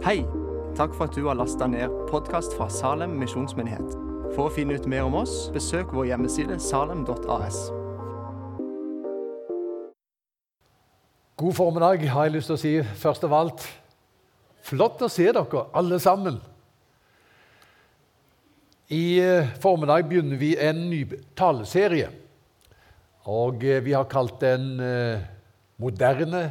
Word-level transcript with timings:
Hei! 0.00 0.22
Takk 0.78 0.94
for 0.96 1.10
at 1.10 1.12
du 1.12 1.26
har 1.26 1.36
lasta 1.36 1.66
ned 1.68 1.92
podkast 2.08 2.54
fra 2.56 2.70
Salem 2.72 3.18
misjonsmyndighet. 3.20 3.90
For 4.32 4.46
å 4.46 4.52
finne 4.54 4.78
ut 4.80 4.88
mer 4.88 5.04
om 5.04 5.18
oss, 5.20 5.50
besøk 5.52 5.92
vår 5.92 6.06
hjemmeside 6.08 6.56
salem.as. 6.56 7.58
God 11.36 11.58
formiddag, 11.58 12.08
har 12.14 12.30
jeg 12.30 12.36
lyst 12.38 12.48
til 12.48 12.56
å 12.56 12.62
si 12.64 12.74
først 13.04 13.28
av 13.28 13.36
alt. 13.42 13.68
Flott 14.64 15.04
å 15.04 15.12
se 15.12 15.28
dere, 15.28 15.66
alle 15.76 16.00
sammen. 16.00 16.40
I 18.88 19.04
eh, 19.20 19.54
formiddag 19.60 20.08
begynner 20.08 20.40
vi 20.40 20.54
en 20.56 20.86
ny 20.88 21.04
taleserie. 21.36 22.08
Og 23.28 23.68
eh, 23.68 23.84
vi 23.84 23.92
har 23.92 24.08
kalt 24.08 24.40
den 24.40 24.78
eh, 24.80 25.26
'Moderne 25.76 26.46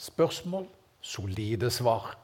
spørsmål, 0.00 0.64
solide 1.04 1.68
svar'. 1.68 2.16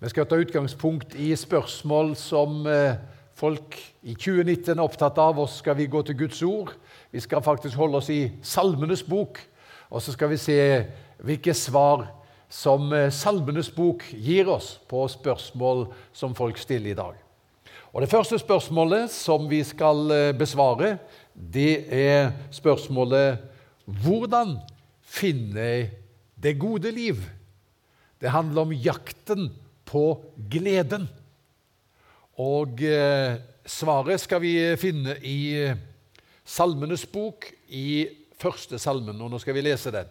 Vi 0.00 0.08
skal 0.10 0.26
ta 0.26 0.36
utgangspunkt 0.36 1.14
i 1.14 1.30
spørsmål 1.38 2.16
som 2.18 2.66
eh, 2.66 2.96
folk 3.38 3.76
i 4.02 4.16
2019 4.18 4.74
er 4.74 4.82
opptatt 4.82 5.20
av. 5.22 5.38
Og 5.38 5.48
skal 5.48 5.78
vi 5.78 5.86
gå 5.86 6.02
til 6.02 6.18
Guds 6.18 6.42
ord. 6.42 6.72
Vi 7.14 7.22
skal 7.22 7.44
faktisk 7.44 7.78
holde 7.78 8.00
oss 8.02 8.10
i 8.10 8.32
Salmenes 8.42 9.04
bok. 9.06 9.38
Og 9.94 10.02
så 10.02 10.16
skal 10.16 10.32
vi 10.32 10.40
se 10.42 10.58
hvilke 11.22 11.54
svar 11.54 12.08
som 12.50 12.90
eh, 12.92 13.12
Salmenes 13.14 13.70
bok 13.70 14.02
gir 14.10 14.50
oss 14.50 14.74
på 14.90 15.06
spørsmål 15.14 15.86
som 16.12 16.34
folk 16.34 16.58
stiller 16.58 16.90
i 16.90 16.98
dag. 16.98 17.14
Og 17.94 18.02
Det 18.02 18.10
første 18.10 18.38
spørsmålet 18.42 19.12
som 19.14 19.46
vi 19.46 19.62
skal 19.62 20.10
eh, 20.10 20.34
besvare, 20.34 20.96
det 21.34 21.86
er 21.86 22.32
spørsmålet 22.50 23.50
Hvordan 23.84 24.56
finne 25.04 25.90
det 26.34 26.58
gode 26.58 26.90
liv? 26.90 27.20
Det 28.18 28.32
handler 28.32 28.62
om 28.64 28.72
jakten 28.72 29.52
på 29.86 30.06
gleden. 30.50 31.06
Og 32.40 32.82
eh, 32.82 33.36
svaret 33.66 34.22
skal 34.24 34.42
vi 34.42 34.54
finne 34.80 35.16
i 35.22 35.38
eh, 35.62 35.82
Salmenes 36.44 37.06
bok, 37.08 37.46
i 37.68 38.04
første 38.38 38.78
salmen. 38.78 39.20
Og 39.22 39.30
nå 39.32 39.40
skal 39.40 39.56
vi 39.56 39.64
lese 39.64 39.92
den. 39.94 40.10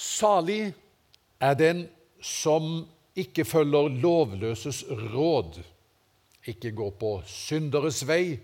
Salig 0.00 0.70
er 1.40 1.56
den 1.58 1.82
som 2.24 2.86
ikke 3.18 3.44
følger 3.44 3.90
lovløses 4.00 4.84
råd, 4.88 5.58
ikke 6.48 6.72
går 6.76 6.94
på 7.00 7.10
synderes 7.28 8.00
vei 8.08 8.38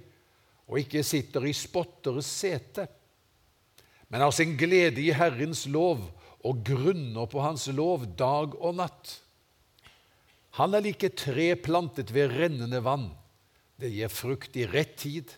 og 0.66 0.80
ikke 0.82 1.04
sitter 1.06 1.46
i 1.46 1.54
spotteres 1.56 2.28
sete, 2.28 2.86
men 4.10 4.22
har 4.22 4.34
sin 4.34 4.56
glede 4.58 5.00
i 5.02 5.14
Herrens 5.14 5.64
lov 5.70 6.02
og 6.46 6.62
grunner 6.66 7.26
på 7.30 7.42
Hans 7.42 7.66
lov 7.74 8.06
dag 8.18 8.54
og 8.56 8.78
natt. 8.78 9.16
Han 10.56 10.76
er 10.76 10.84
like 10.86 11.10
tre 11.18 11.50
plantet 11.60 12.12
ved 12.14 12.32
rennende 12.32 12.80
vann. 12.84 13.10
Det 13.76 13.90
gir 13.92 14.12
frukt 14.12 14.56
i 14.56 14.64
rett 14.70 14.94
tid, 15.02 15.34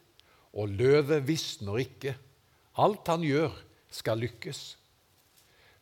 og 0.55 0.71
løvet 0.79 1.25
visner 1.27 1.81
ikke. 1.83 2.15
Alt 2.79 3.09
han 3.11 3.25
gjør, 3.27 3.55
skal 3.91 4.21
lykkes. 4.21 4.61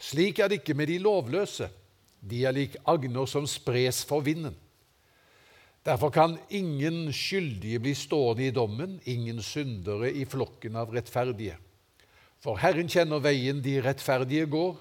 Slik 0.01 0.39
er 0.41 0.49
det 0.49 0.61
ikke 0.63 0.77
med 0.79 0.89
de 0.89 1.01
lovløse. 1.03 1.69
De 2.21 2.45
er 2.47 2.55
lik 2.55 2.79
agner 2.89 3.29
som 3.29 3.49
spres 3.51 4.05
for 4.09 4.25
vinden. 4.25 4.55
Derfor 5.87 6.11
kan 6.11 6.39
ingen 6.51 7.13
skyldige 7.15 7.79
bli 7.83 7.93
stående 7.95 8.49
i 8.49 8.55
dommen, 8.55 8.97
ingen 9.05 9.39
syndere 9.43 10.11
i 10.11 10.25
flokken 10.27 10.79
av 10.81 10.91
rettferdige. 10.95 11.59
For 12.43 12.59
Herren 12.59 12.91
kjenner 12.91 13.23
veien 13.23 13.63
de 13.63 13.77
rettferdige 13.85 14.49
går, 14.51 14.75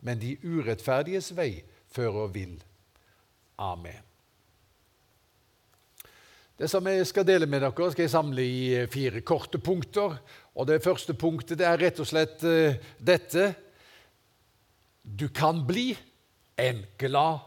men 0.00 0.20
de 0.20 0.36
urettferdiges 0.42 1.32
vei 1.36 1.62
fører 1.92 2.30
vill. 2.34 2.56
Amen. 3.60 4.06
Det 6.60 6.68
som 6.68 6.84
jeg 6.84 7.06
skal 7.08 7.24
dele 7.24 7.46
med 7.48 7.62
dere, 7.64 7.88
skal 7.92 8.04
jeg 8.04 8.12
samle 8.12 8.44
i 8.44 8.86
fire 8.92 9.22
korte 9.24 9.56
punkter. 9.58 10.18
Og 10.54 10.66
Det 10.68 10.82
første 10.84 11.14
punktet 11.14 11.58
det 11.58 11.66
er 11.66 11.80
rett 11.80 12.00
og 12.00 12.08
slett 12.08 12.44
uh, 12.44 12.76
dette 12.98 13.54
Du 15.02 15.28
kan 15.32 15.64
bli 15.66 15.94
en 16.60 16.84
glad 16.98 17.40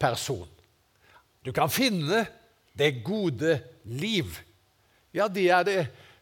person. 0.00 0.48
Du 1.44 1.52
kan 1.52 1.68
finne 1.68 2.24
det 2.72 3.04
gode 3.04 3.60
liv. 3.84 4.24
Ja, 5.12 5.28
det 5.28 5.50
er 5.50 5.62
det, 5.62 5.76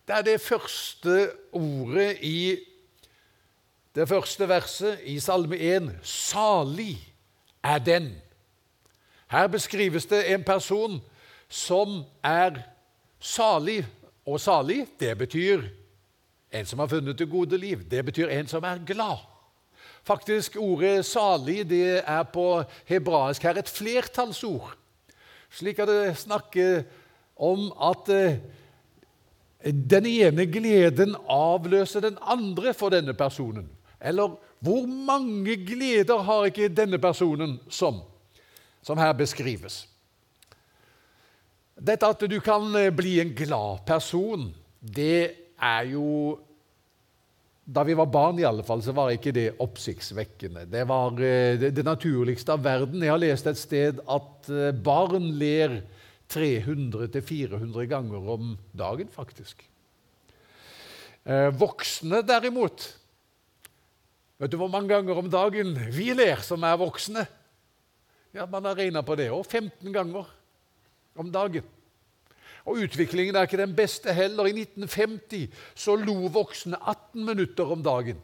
det, 0.07 0.15
er 0.17 0.23
det 0.23 0.41
første 0.43 1.31
ordet 1.53 2.19
i 2.23 2.59
det 3.95 4.09
første 4.09 4.49
verset 4.49 4.99
i 5.07 5.21
Salme 5.21 5.57
1 5.57 5.91
Salig 6.03 6.99
er 7.63 7.79
den. 7.79 8.15
Her 9.31 9.47
beskrives 9.47 10.07
det 10.07 10.25
en 10.35 10.45
person 10.45 11.01
som 11.49 12.03
er 12.25 12.59
salig. 13.21 13.87
Og 14.27 14.41
salig, 14.41 14.87
det 15.01 15.19
betyr 15.19 15.63
en 16.53 16.67
som 16.67 16.79
har 16.79 16.87
funnet 16.87 17.19
det 17.19 17.31
gode 17.31 17.59
liv. 17.59 17.85
Det 17.91 18.05
betyr 18.05 18.29
en 18.29 18.49
som 18.49 18.65
er 18.65 18.81
glad. 18.87 19.17
Faktisk, 20.05 20.57
Ordet 20.57 21.07
'salig' 21.07 21.63
det 21.69 22.03
er 22.07 22.23
på 22.23 22.63
hebraisk 22.85 23.43
her 23.43 23.59
et 23.59 23.69
flertallsord. 23.69 24.77
Slik 25.51 25.79
at 25.79 25.89
det 25.89 26.17
snakker 26.17 26.83
om 27.37 27.73
at 27.83 28.09
eh, 28.09 28.37
den 29.91 30.07
ene 30.07 30.47
gleden 30.47 31.17
avløser 31.29 32.01
den 32.01 32.19
andre 32.21 32.75
for 32.75 32.89
denne 32.89 33.15
personen. 33.15 33.71
Eller 34.05 34.37
hvor 34.65 34.87
mange 34.87 35.57
gleder 35.65 36.23
har 36.27 36.49
ikke 36.49 36.71
denne 36.73 37.01
personen 37.01 37.57
som, 37.73 38.03
som 38.85 39.01
her 39.01 39.13
beskrives? 39.17 39.85
Dette 41.75 42.07
at 42.07 42.23
du 42.31 42.37
kan 42.45 42.69
eh, 42.79 42.93
bli 42.95 43.19
en 43.23 43.33
glad 43.37 43.83
person, 43.89 44.51
det 44.81 45.35
er 45.59 45.95
jo 45.95 46.39
Da 47.65 47.81
vi 47.81 47.95
var 47.97 48.11
barn, 48.13 48.37
i 48.37 48.45
alle 48.45 48.61
fall, 48.61 48.83
så 48.85 48.93
var 48.93 49.09
ikke 49.09 49.33
det 49.33 49.55
oppsiktsvekkende. 49.65 50.67
Det 50.69 50.83
var 50.85 51.17
eh, 51.17 51.57
det, 51.57 51.85
naturligste 51.87 52.53
av 52.53 52.61
verden. 52.61 53.01
Jeg 53.01 53.09
har 53.09 53.23
lest 53.23 53.47
et 53.49 53.57
sted 53.57 54.03
at 54.05 54.51
eh, 54.53 54.75
barn 54.77 55.31
ler 55.41 55.79
300-400 56.29 57.87
ganger 57.89 58.29
om 58.37 58.53
dagen, 58.77 59.09
faktisk. 59.09 59.65
Voksne, 61.57 62.21
derimot, 62.29 62.85
Vet 64.39 64.51
du 64.51 64.59
hvor 64.59 64.71
mange 64.71 64.91
ganger 64.91 65.19
om 65.19 65.31
dagen 65.31 65.77
vi 65.95 66.11
ler 66.17 66.43
som 66.43 66.65
er 66.67 66.79
voksne? 66.81 67.27
Ja, 68.35 68.47
Man 68.51 68.65
har 68.67 68.75
regna 68.75 69.03
på 69.03 69.15
det 69.15 69.31
òg. 69.31 69.45
15 69.47 69.93
ganger 69.95 70.27
om 71.15 71.31
dagen. 71.31 71.63
Og 72.65 72.81
Utviklingen 72.83 73.37
er 73.37 73.47
ikke 73.47 73.61
den 73.61 73.77
beste 73.77 74.13
heller. 74.13 74.49
I 74.49 74.57
1950 74.65 75.53
så 75.75 75.95
lo 76.01 76.17
voksne 76.33 76.81
18 76.81 77.25
minutter 77.25 77.71
om 77.71 77.85
dagen. 77.85 78.19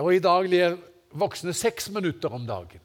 Og 0.00 0.14
i 0.14 0.22
dag 0.22 0.48
ler 0.48 0.78
voksne 1.12 1.52
6 1.52 1.90
minutter 1.92 2.32
om 2.32 2.46
dagen. 2.48 2.80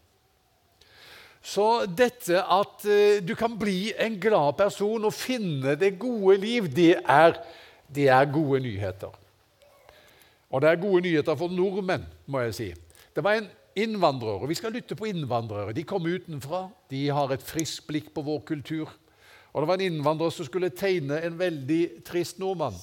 Så 1.48 1.86
dette 1.88 2.42
at 2.42 2.84
uh, 2.84 3.22
du 3.24 3.32
kan 3.40 3.54
bli 3.56 3.94
en 3.96 4.18
glad 4.20 4.58
person 4.60 5.06
og 5.08 5.16
finne 5.16 5.78
det 5.80 5.94
gode 6.02 6.36
liv, 6.42 6.68
det 6.68 6.98
er, 7.00 7.38
det 7.88 8.10
er 8.12 8.34
gode 8.34 8.60
nyheter. 8.66 9.14
Og 10.50 10.62
det 10.62 10.70
er 10.70 10.82
gode 10.82 11.02
nyheter 11.04 11.36
for 11.36 11.52
nordmenn, 11.52 12.06
må 12.26 12.46
jeg 12.46 12.54
si. 12.56 12.68
Det 13.16 13.24
var 13.24 13.40
en 13.40 13.50
innvandrer, 13.78 14.42
og 14.42 14.50
vi 14.50 14.56
skal 14.58 14.72
lytte 14.74 14.96
på 14.96 15.10
innvandrere. 15.10 15.74
De 15.76 15.84
kom 15.84 16.06
utenfra, 16.06 16.68
de 16.90 17.08
har 17.14 17.34
et 17.34 17.44
friskt 17.44 17.88
blikk 17.88 18.14
på 18.16 18.24
vår 18.26 18.40
kultur. 18.48 18.94
Og 19.54 19.62
det 19.62 19.68
var 19.68 19.80
en 19.80 19.88
innvandrer 19.92 20.32
som 20.34 20.48
skulle 20.48 20.70
tegne 20.70 21.20
en 21.26 21.40
veldig 21.40 21.82
trist 22.08 22.40
nordmann. 22.40 22.78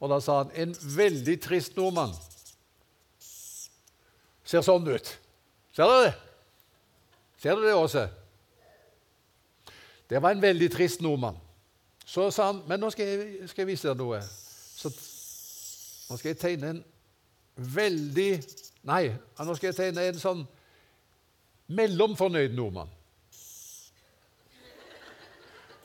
Og 0.00 0.10
da 0.12 0.20
sa 0.20 0.42
han 0.42 0.50
'en 0.54 0.74
veldig 0.96 1.40
trist 1.42 1.76
nordmann'. 1.76 2.14
Ser 4.44 4.60
sånn 4.60 4.88
ut. 4.88 5.18
Ser 5.72 5.84
dere 5.84 6.04
det? 6.04 6.14
Ser 7.38 7.56
dere 7.56 7.66
det, 7.66 7.74
Åse? 7.74 8.08
Det 10.10 10.22
var 10.22 10.30
en 10.30 10.42
veldig 10.42 10.70
trist 10.72 11.00
nordmann. 11.00 11.36
Så 12.04 12.30
sa 12.30 12.52
han 12.52 12.62
'men 12.66 12.80
nå 12.80 12.90
skal 12.90 13.06
jeg, 13.06 13.48
skal 13.48 13.62
jeg 13.62 13.66
vise 13.66 13.88
dere 13.88 13.96
noe'. 13.96 14.45
Så 14.76 14.92
nå 14.92 16.18
skal 16.18 16.30
jeg 16.34 16.40
tegne 16.40 16.74
en 16.74 16.84
veldig 17.56 18.30
Nei, 18.86 19.08
nå 19.42 19.54
skal 19.56 19.72
jeg 19.72 19.78
tegne 19.80 20.04
en 20.06 20.20
sånn 20.20 20.42
mellomfornøyd 21.74 22.52
nordmann. 22.54 22.92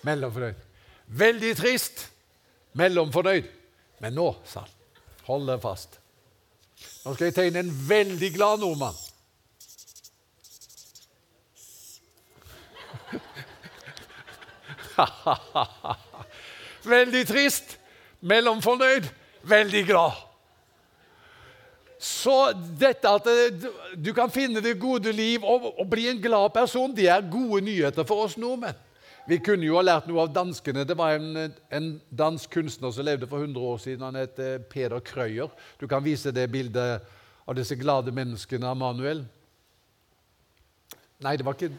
Mellomfornøyd. 0.05 0.59
Veldig 1.17 1.55
trist, 1.57 2.03
mellomfornøyd. 2.77 3.49
Men 4.05 4.13
nå, 4.17 4.27
sa 4.45 4.61
han, 4.67 4.75
hold 5.25 5.49
deg 5.49 5.63
fast. 5.63 5.97
Nå 7.01 7.15
skal 7.15 7.31
jeg 7.31 7.37
tegne 7.39 7.65
en 7.65 7.73
veldig 7.89 8.29
glad 8.37 8.61
nordmann. 8.61 8.97
veldig 16.93 17.25
trist, 17.25 17.77
mellomfornøyd, 18.21 19.09
veldig 19.49 19.85
glad. 19.87 20.19
Så 22.01 22.35
dette 22.81 23.09
at 23.09 23.27
eh, 23.29 23.67
du 23.93 24.09
kan 24.17 24.31
finne 24.33 24.61
det 24.63 24.79
gode 24.81 25.11
liv 25.13 25.43
og, 25.45 25.67
og 25.77 25.89
bli 25.89 26.07
en 26.09 26.21
glad 26.21 26.49
person, 26.55 26.93
det 26.97 27.05
er 27.13 27.27
gode 27.29 27.61
nyheter 27.65 28.07
for 28.09 28.25
oss 28.25 28.39
nordmenn. 28.41 28.77
Vi 29.29 29.37
kunne 29.37 29.67
jo 29.67 29.75
ha 29.77 29.83
lært 29.85 30.07
noe 30.09 30.23
av 30.23 30.31
danskene. 30.33 30.81
Det 30.87 30.95
var 30.97 31.13
en, 31.13 31.53
en 31.69 31.91
dansk 32.09 32.49
kunstner 32.57 32.89
som 32.91 33.05
levde 33.05 33.29
for 33.29 33.45
100 33.45 33.67
år 33.69 33.77
siden. 33.83 34.05
Han 34.07 34.17
het 34.17 34.39
eh, 34.41 34.57
Peder 34.65 35.03
Krøyer. 35.05 35.51
Du 35.77 35.85
kan 35.87 36.01
vise 36.03 36.33
det 36.33 36.47
bildet 36.51 37.05
av 37.45 37.57
disse 37.57 37.77
glade 37.77 38.13
menneskene 38.15 38.65
av 38.65 38.79
Manuel. 38.81 39.21
Nei, 41.21 41.35
det 41.37 41.45
var 41.45 41.53
ikke 41.53 41.69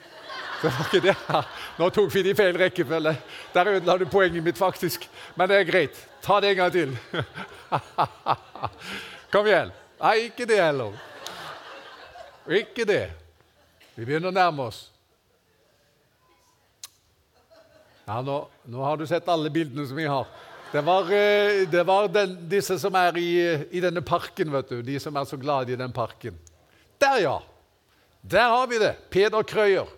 det. 0.62 0.73
Var 0.79 0.88
ikke 0.88 1.03
det. 1.06 1.43
Nå 1.79 1.88
tok 1.94 2.14
vi 2.14 2.23
det 2.26 2.35
i 2.35 2.38
feil 2.38 2.59
rekkefølge. 2.59 3.14
Der 3.55 3.73
ødela 3.76 3.97
du 3.99 4.06
poenget 4.11 4.44
mitt, 4.44 4.59
faktisk. 4.59 5.09
Men 5.37 5.50
det 5.50 5.61
er 5.61 5.69
greit. 5.69 5.99
Ta 6.23 6.41
det 6.41 6.53
en 6.53 6.61
gang 6.62 6.73
til. 6.73 6.94
Kom 9.32 9.49
igjen. 9.49 9.73
Nei, 10.03 10.17
ikke 10.29 10.47
det 10.49 10.59
heller. 10.62 10.97
Ikke 12.50 12.87
det. 12.88 13.05
Vi 13.94 14.06
begynner 14.06 14.32
å 14.32 14.35
nærme 14.35 14.70
oss. 14.70 14.87
Ja, 18.06 18.19
nå, 18.25 18.38
nå, 18.67 18.81
har 18.82 18.99
du 18.99 19.05
sett 19.06 19.29
alle 19.31 19.50
bildene 19.53 19.87
som 19.87 19.99
vi 19.99 20.08
har. 20.11 20.26
Det 20.73 20.81
var, 20.82 21.11
eh, 21.12 21.62
det 21.70 21.85
var 21.87 22.08
den, 22.11 22.35
disse 22.50 22.79
som 22.81 22.94
er 22.99 23.17
i, 23.20 23.31
i, 23.70 23.81
denne 23.85 24.03
parken, 24.03 24.50
vet 24.53 24.73
du. 24.73 24.81
De 24.82 24.99
som 25.00 25.17
er 25.17 25.29
så 25.29 25.38
glade 25.38 25.73
i 25.75 25.79
den 25.79 25.93
parken. 25.94 26.38
Der, 26.99 27.20
ja! 27.23 27.37
Der 28.23 28.49
har 28.55 28.67
vi 28.70 28.79
det. 28.81 28.94
Peder 29.11 29.43
Krøyer. 29.43 29.88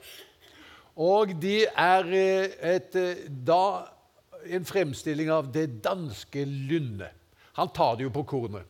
Og 0.95 1.35
de 1.43 1.65
er 1.67 2.11
eh, 2.15 2.55
et, 2.77 2.95
eh, 2.95 3.27
da 3.27 3.91
en 4.45 4.67
fremstilling 4.67 5.31
av 5.33 5.51
det 5.53 5.67
danske 5.83 6.45
lynnet. 6.45 7.11
Han 7.59 7.71
tar 7.75 7.97
det 7.97 8.07
jo 8.07 8.13
på 8.15 8.25
kornet. 8.29 8.67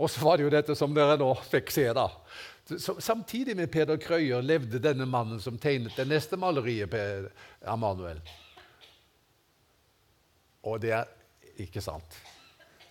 Og 0.00 0.10
så 0.10 0.22
var 0.24 0.38
det 0.38 0.46
jo 0.46 0.52
dette 0.54 0.74
som 0.78 0.94
dere 0.96 1.18
nå 1.20 1.28
fikk 1.50 1.70
se, 1.74 1.84
da. 1.94 2.08
Samtidig 2.80 3.56
med 3.58 3.70
Peder 3.70 3.98
Krøyer 4.00 4.42
levde 4.42 4.80
denne 4.80 5.04
mannen 5.06 5.40
som 5.42 5.58
tegnet 5.58 5.96
det 5.98 6.06
neste 6.08 6.38
maleriet 6.40 6.94
av 7.66 7.78
Manuel. 7.82 8.22
Og 10.64 10.78
det 10.80 10.94
er 10.94 11.10
ikke 11.60 11.82
sant. 11.84 12.16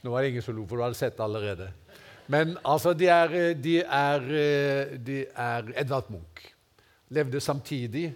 Nå 0.03 0.13
er 0.13 0.21
det 0.21 0.33
ingen 0.33 0.45
som 0.45 0.55
lo, 0.57 0.67
for 0.67 0.77
du 0.77 0.85
hadde 0.85 0.99
sett 0.99 1.17
det 1.17 1.25
allerede. 1.25 1.71
Men 2.29 2.57
altså, 2.61 2.93
de 2.93 3.07
er, 3.09 3.35
de 3.57 3.79
er, 3.81 4.27
de 5.01 5.23
er 5.33 5.71
Edvard 5.81 6.11
Munch. 6.13 6.45
Levde 7.09 7.41
samtidig 7.41 8.11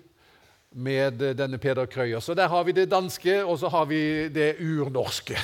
med 0.74 1.22
denne 1.38 1.60
Peder 1.62 1.86
Krøyer. 1.86 2.20
Så 2.20 2.34
der 2.38 2.50
har 2.50 2.64
vi 2.66 2.76
det 2.76 2.90
danske, 2.92 3.44
og 3.46 3.60
så 3.62 3.70
har 3.70 3.86
vi 3.90 4.30
det 4.34 4.56
urnorske. 4.62 5.38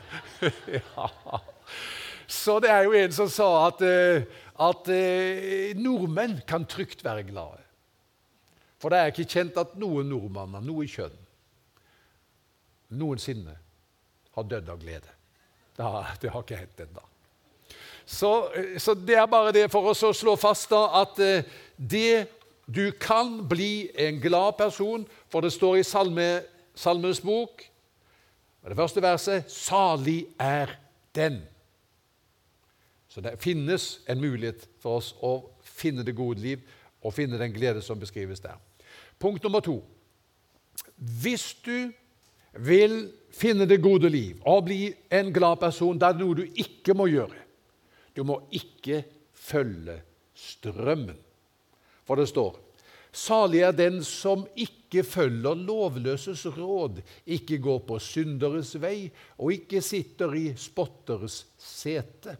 ja. 0.78 1.08
Så 2.26 2.58
det 2.62 2.70
er 2.70 2.86
jo 2.86 2.94
en 2.98 3.12
som 3.12 3.28
sa 3.30 3.48
at, 3.66 3.82
at 4.64 4.88
nordmenn 5.76 6.40
kan 6.48 6.64
trygt 6.66 7.04
være 7.04 7.26
glade. 7.28 7.60
For 8.80 8.92
det 8.92 9.00
er 9.00 9.12
ikke 9.12 9.28
kjent 9.28 9.60
at 9.60 9.76
noen 9.80 10.08
nordmann 10.12 10.56
har 10.56 10.64
noe 10.64 10.86
kjønn 10.88 11.20
noensinne 12.98 13.56
har 14.34 14.46
dødd 14.50 14.70
av 14.70 14.80
glede. 14.82 15.10
Det 15.76 15.82
har, 15.82 16.14
det 16.20 16.30
har 16.30 16.44
ikke 16.44 16.60
hendt 16.60 16.86
ennå. 16.86 17.04
Så, 18.04 18.30
så, 18.78 18.94
det 18.94 19.16
er 19.16 19.28
bare 19.30 19.52
det 19.54 19.68
for 19.72 19.90
oss 19.90 20.02
å 20.04 20.12
slå 20.14 20.34
fast 20.36 20.68
da, 20.70 20.82
at 21.00 21.20
eh, 21.24 21.46
det 21.76 22.26
du 22.66 22.92
kan 23.00 23.48
bli 23.48 23.90
en 23.94 24.20
glad 24.20 24.56
person, 24.58 25.06
for 25.28 25.40
det 25.40 25.52
står 25.52 25.76
i 25.76 25.86
salme, 25.86 26.42
Salmenes 26.74 27.20
bok, 27.20 27.62
det 28.68 28.76
første 28.76 29.02
verset 29.02 29.44
'Salig 29.46 30.26
er 30.38 30.66
den'. 31.14 31.42
Så 33.08 33.20
det 33.20 33.38
finnes 33.38 34.00
en 34.08 34.20
mulighet 34.20 34.68
for 34.80 34.96
oss 34.96 35.14
å 35.22 35.50
finne 35.62 36.02
det 36.02 36.16
gode 36.16 36.40
liv 36.40 36.60
og 37.02 37.14
finne 37.14 37.38
den 37.38 37.52
glede 37.52 37.82
som 37.82 38.00
beskrives 38.00 38.40
der. 38.40 38.56
Punkt 39.18 39.42
nummer 39.42 39.60
to. 39.60 39.84
Hvis 40.96 41.54
du 41.54 41.92
vil 42.52 43.12
finne 43.30 43.68
det 43.68 43.82
gode 43.82 44.08
liv 44.08 44.40
og 44.46 44.64
bli 44.64 44.94
en 45.10 45.32
glad 45.32 45.56
person, 45.56 45.98
det 45.98 46.08
er 46.08 46.18
noe 46.18 46.34
du 46.34 46.44
ikke 46.56 46.94
må 46.94 47.06
gjøre. 47.06 47.38
Du 48.16 48.24
må 48.24 48.40
ikke 48.50 49.04
følge 49.32 50.00
strømmen. 50.34 51.18
For 52.04 52.20
det 52.20 52.28
står 52.30 52.60
Salig 53.14 53.60
er 53.62 53.74
den 53.78 54.00
som 54.02 54.40
ikke 54.58 55.04
følger 55.06 55.54
lovløses 55.54 56.40
råd, 56.56 56.98
ikke 57.22 57.60
går 57.62 57.84
på 57.86 57.98
synderes 58.02 58.72
vei 58.82 59.06
og 59.38 59.52
ikke 59.54 59.82
sitter 59.86 60.34
i 60.34 60.48
spotteres 60.58 61.44
sete. 61.54 62.34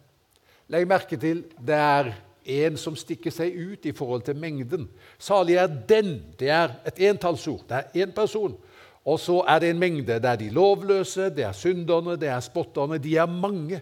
Legg 0.67 0.89
merke 0.89 1.15
til 1.21 1.45
det 1.55 1.77
er 1.79 2.11
en 2.45 2.75
som 2.77 2.97
stikker 2.99 3.31
seg 3.31 3.55
ut 3.55 3.87
i 3.87 3.93
forhold 3.95 4.25
til 4.27 4.35
mengden. 4.37 4.89
Salig 5.17 5.55
er 5.61 5.71
den. 5.87 6.17
Det 6.37 6.51
er 6.51 6.75
et 6.85 6.99
entallsord. 7.07 7.63
Det 7.69 7.79
er 7.79 8.05
én 8.05 8.13
person. 8.15 8.57
Og 9.05 9.19
så 9.21 9.39
er 9.47 9.61
det 9.61 9.69
en 9.71 9.79
mengde. 9.79 10.19
Det 10.19 10.29
er 10.29 10.41
de 10.41 10.49
lovløse, 10.49 11.29
det 11.29 11.45
er 11.45 11.53
synderne, 11.53 12.17
det 12.17 12.29
er 12.29 12.41
spotterne. 12.43 12.97
De 13.01 13.15
er 13.17 13.29
mange. 13.29 13.81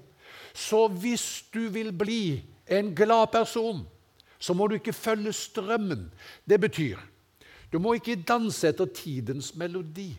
Så 0.54 0.88
hvis 0.88 1.46
du 1.54 1.68
vil 1.74 1.94
bli 1.96 2.44
en 2.68 2.94
glad 2.96 3.32
person, 3.32 3.86
så 4.44 4.56
må 4.56 4.68
du 4.68 4.76
ikke 4.76 4.96
følge 4.96 5.32
strømmen. 5.36 6.10
Det 6.44 6.60
betyr 6.62 7.00
du 7.74 7.80
må 7.82 7.96
ikke 7.98 8.20
danse 8.22 8.70
etter 8.70 8.86
tidens 8.94 9.56
melodi. 9.58 10.12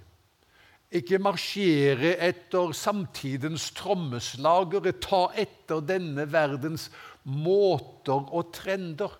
Ikke 0.90 1.20
marsjere 1.22 2.16
etter 2.26 2.72
samtidens 2.74 3.68
trommeslagere. 3.78 4.90
Ta 4.98 5.28
etter 5.38 5.84
denne 5.86 6.26
verdens 6.32 6.88
måter 7.22 8.26
og 8.34 8.50
trender. 8.56 9.12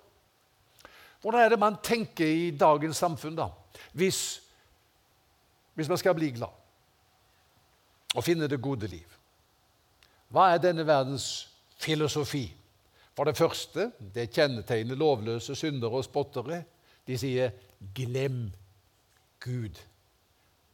Hvordan 1.23 1.45
er 1.45 1.55
det 1.55 1.61
man 1.63 1.79
tenker 1.83 2.27
i 2.27 2.51
dagens 2.59 2.99
samfunn, 2.99 3.39
da? 3.39 3.53
Hvis 3.95 4.41
hvis 5.75 5.89
man 5.89 5.99
skal 5.99 6.15
bli 6.15 6.31
glad 6.31 6.53
og 8.15 8.25
finne 8.25 8.47
det 8.47 8.63
gode 8.63 8.87
liv. 8.87 9.07
Hva 10.31 10.53
er 10.53 10.61
denne 10.63 10.87
verdens 10.87 11.49
filosofi? 11.83 12.47
For 13.15 13.25
det 13.25 13.37
første, 13.37 13.93
det 14.15 14.31
kjennetegner 14.35 14.99
lovløse 14.99 15.55
syndere 15.55 16.01
og 16.01 16.05
spottere. 16.05 16.65
De 17.07 17.19
sier 17.19 17.51
'glem 17.95 18.53
Gud'. 19.45 19.81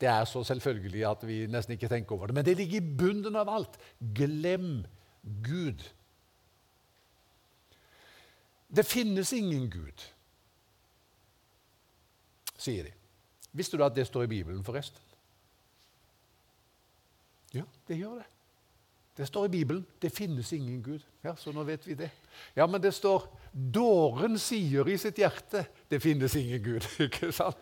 Det 0.01 0.09
er 0.09 0.25
så 0.25 0.45
selvfølgelig 0.45 1.11
at 1.11 1.27
vi 1.27 1.47
nesten 1.47 1.73
ikke 1.73 1.89
tenker 1.89 2.15
over 2.17 2.27
det. 2.27 2.35
Men 2.35 2.45
det 2.45 2.57
ligger 2.57 2.81
i 2.81 2.97
bunnen 2.97 3.37
av 3.37 3.49
alt. 3.49 3.77
Glem 4.15 4.87
Gud. 5.45 5.85
Det 8.77 8.87
finnes 8.87 9.33
ingen 9.33 9.71
Gud, 9.71 10.05
sier 12.57 12.85
de. 12.87 12.93
Visste 13.53 13.77
du 13.77 13.85
at 13.85 13.97
det 13.97 14.07
står 14.07 14.23
i 14.23 14.27
Bibelen, 14.27 14.65
forresten? 14.65 15.01
Ja, 17.55 17.63
det 17.89 17.99
gjør 17.99 18.15
det. 18.15 18.27
Det 19.17 19.27
står 19.27 19.45
i 19.45 19.49
Bibelen. 19.49 19.87
Det 20.03 20.13
finnes 20.13 20.53
ingen 20.53 20.83
Gud. 20.83 21.01
Ja, 21.25 21.35
Så 21.37 21.53
nå 21.53 21.63
vet 21.63 21.87
vi 21.87 21.95
det. 21.95 22.11
Ja, 22.57 22.67
men 22.67 22.83
det 22.83 22.95
står 22.97 23.29
Dåren 23.51 24.39
sier 24.39 24.87
i 24.87 24.95
sitt 25.01 25.19
hjerte 25.19 25.65
det 25.91 25.99
finnes 26.03 26.37
ingen 26.39 26.63
Gud. 26.63 26.87
ikke 27.07 27.33
sant? 27.35 27.59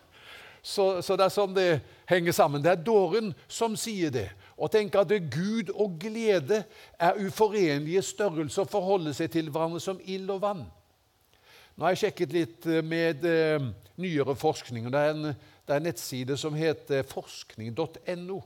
Så, 0.61 0.99
så, 1.07 1.15
det 1.17 1.25
er 1.25 1.33
sånn 1.33 1.55
det 1.57 1.69
henger 2.11 2.35
sammen. 2.37 2.61
Det 2.61 2.75
er 2.75 2.83
dåren 2.83 3.31
som 3.49 3.77
sier 3.79 4.13
det. 4.13 4.27
Og 4.59 4.69
tenker 4.75 5.01
at 5.01 5.09
det 5.09 5.31
Gud 5.33 5.71
og 5.71 5.95
glede 6.03 6.65
er 6.99 7.21
uforenlige 7.23 8.03
størrelser 8.05 8.67
å 8.67 8.69
forholde 8.69 9.15
seg 9.17 9.31
til 9.33 9.49
hverandre 9.55 9.81
som 9.81 10.03
ild 10.05 10.29
og 10.35 10.43
vann. 10.43 10.67
Nå 11.79 11.87
har 11.87 11.95
jeg 11.95 12.03
sjekket 12.03 12.35
litt 12.35 12.67
eh, 12.67 12.83
med 12.83 13.23
uh, 13.25 13.71
nyere 14.03 14.35
forskning. 14.37 14.91
og 14.91 14.93
det 14.93 15.05
er 15.07 15.15
en 15.15 15.39
det 15.69 15.75
er 15.75 15.83
en 15.83 15.85
nettside 15.85 16.37
som 16.41 16.55
heter 16.57 17.03
forskning.no. 17.05 18.39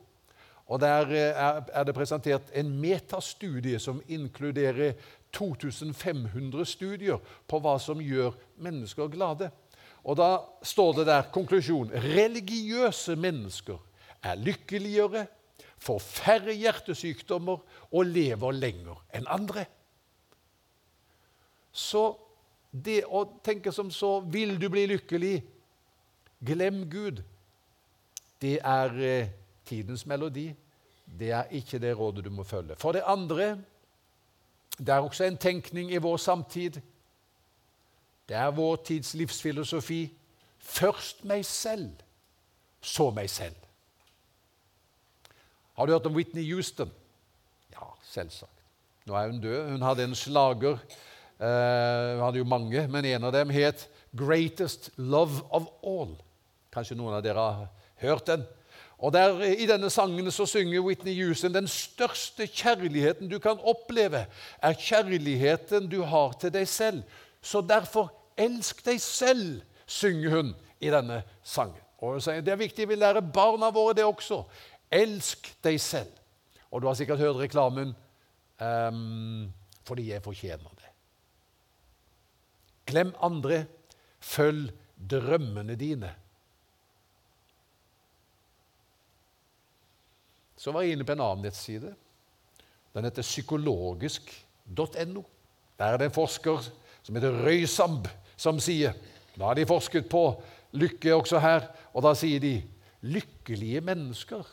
Og 0.67 0.81
Der 0.81 1.13
eh, 1.15 1.63
er 1.73 1.85
det 1.85 1.95
presentert 1.95 2.51
en 2.55 2.73
metastudie 2.81 3.79
som 3.79 4.03
inkluderer 4.09 4.97
2500 5.33 6.67
studier 6.69 7.21
på 7.49 7.61
hva 7.63 7.79
som 7.81 8.01
gjør 8.03 8.37
mennesker 8.63 9.11
glade. 9.13 9.51
Og 10.05 10.17
Da 10.19 10.43
står 10.63 10.97
det 10.97 11.07
der 11.07 11.31
konklusjon 11.33 11.93
religiøse 11.95 13.17
mennesker 13.17 13.79
er 14.23 14.35
lykkeligere, 14.39 15.27
får 15.83 15.99
færre 15.99 16.55
hjertesykdommer 16.55 17.63
og 17.91 18.07
lever 18.07 18.53
lenger 18.53 18.99
enn 19.15 19.27
andre. 19.27 19.67
Så 21.73 22.13
det 22.71 23.03
å 23.05 23.25
tenke 23.45 23.73
som 23.73 23.91
så 23.91 24.21
Vil 24.21 24.59
du 24.61 24.69
bli 24.73 24.87
lykkelig? 24.87 25.43
Glem 26.43 26.85
Gud. 26.91 27.23
Det 28.41 28.59
er 28.59 28.97
eh, 28.99 29.29
tidens 29.65 30.07
melodi. 30.07 30.51
Det 31.05 31.31
er 31.31 31.51
ikke 31.55 31.79
det 31.79 31.93
rådet 31.99 32.25
du 32.25 32.31
må 32.31 32.45
følge. 32.45 32.77
For 32.77 32.93
det 32.93 33.05
andre 33.07 33.57
det 34.79 34.89
er 34.89 35.05
også 35.05 35.25
en 35.25 35.37
tenkning 35.37 35.93
i 35.93 36.01
vår 36.03 36.17
samtid. 36.17 36.81
Det 38.29 38.37
er 38.37 38.51
vår 38.51 38.77
tids 38.87 39.15
livsfilosofi. 39.15 40.13
Først 40.59 41.25
meg 41.25 41.45
selv, 41.47 41.91
så 42.81 43.11
meg 43.11 43.31
selv. 43.31 43.57
Har 45.75 45.87
du 45.87 45.93
hørt 45.93 46.07
om 46.07 46.15
Whitney 46.15 46.45
Houston? 46.53 46.91
Ja, 47.73 47.87
selvsagt. 48.03 48.51
Nå 49.07 49.15
er 49.15 49.31
hun 49.31 49.41
død. 49.41 49.71
Hun 49.71 49.83
hadde 49.83 50.05
en 50.05 50.15
slager 50.15 50.79
Uh, 51.43 52.15
hun 52.15 52.23
hadde 52.23 52.39
jo 52.39 52.47
mange, 52.47 52.85
men 52.87 53.05
en 53.05 53.25
av 53.25 53.33
dem 53.35 53.51
het 53.51 53.89
'Greatest 54.15 54.91
Love 54.97 55.43
of 55.51 55.67
All'. 55.83 56.21
Kanskje 56.71 56.95
noen 56.95 57.17
av 57.17 57.23
dere 57.23 57.41
har 57.41 57.69
hørt 57.97 58.27
den? 58.27 58.45
Og 59.03 59.11
der, 59.13 59.41
I 59.43 59.67
denne 59.67 59.91
sangen 59.91 60.31
så 60.31 60.47
synger 60.47 60.85
Whitney 60.87 61.17
Houston 61.19 61.55
den 61.55 61.67
største 61.69 62.47
kjærligheten 62.47 63.31
du 63.31 63.41
kan 63.43 63.59
oppleve, 63.59 64.27
er 64.63 64.79
kjærligheten 64.79 65.89
du 65.91 66.05
har 66.07 66.37
til 66.39 66.53
deg 66.55 66.69
selv. 66.71 67.03
Så 67.43 67.65
derfor 67.67 68.13
elsk 68.39 68.85
deg 68.87 69.01
selv, 69.03 69.63
synger 69.87 70.37
hun 70.37 70.53
i 70.81 70.91
denne 70.95 71.23
sangen. 71.43 71.81
Og 71.99 72.15
hun 72.15 72.23
sier, 72.23 72.41
Det 72.41 72.53
er 72.53 72.63
viktig 72.63 72.89
vi 72.89 72.95
lærer 72.95 73.21
barna 73.21 73.71
våre 73.75 73.95
det 73.95 74.05
også. 74.07 74.45
Elsk 74.91 75.51
deg 75.65 75.81
selv. 75.81 76.11
Og 76.71 76.83
du 76.83 76.87
har 76.87 76.95
sikkert 76.95 77.19
hørt 77.19 77.37
reklamen 77.37 77.95
um, 78.61 79.53
'Fordi 79.85 80.11
jeg 80.11 80.23
fortjener 80.23 80.71
det'. 80.79 80.93
Glem 82.87 83.15
andre. 83.23 83.65
Følg 84.21 84.71
drømmene 85.11 85.75
dine. 85.75 86.15
Så 90.63 90.71
var 90.71 90.85
jeg 90.85 90.95
inne 90.95 91.07
på 91.07 91.17
en 91.17 91.25
annen 91.25 91.43
nettside. 91.49 91.91
Den 92.95 93.07
heter 93.09 93.25
psykologisk.no. 93.27 95.23
Der 95.79 95.85
er 95.87 95.99
det 95.99 96.07
en 96.07 96.15
forsker 96.15 96.69
som 97.03 97.17
heter 97.19 97.41
Røysamb, 97.43 98.07
som 98.37 98.61
sier 98.63 98.95
Da 99.33 99.49
har 99.49 99.57
de 99.57 99.65
forsket 99.67 100.11
på 100.13 100.21
lykke 100.77 101.15
også 101.17 101.41
her, 101.41 101.65
og 101.97 102.05
da 102.05 102.13
sier 102.15 102.41
de 102.41 102.61
lykkelige 103.09 103.81
mennesker 103.81 104.45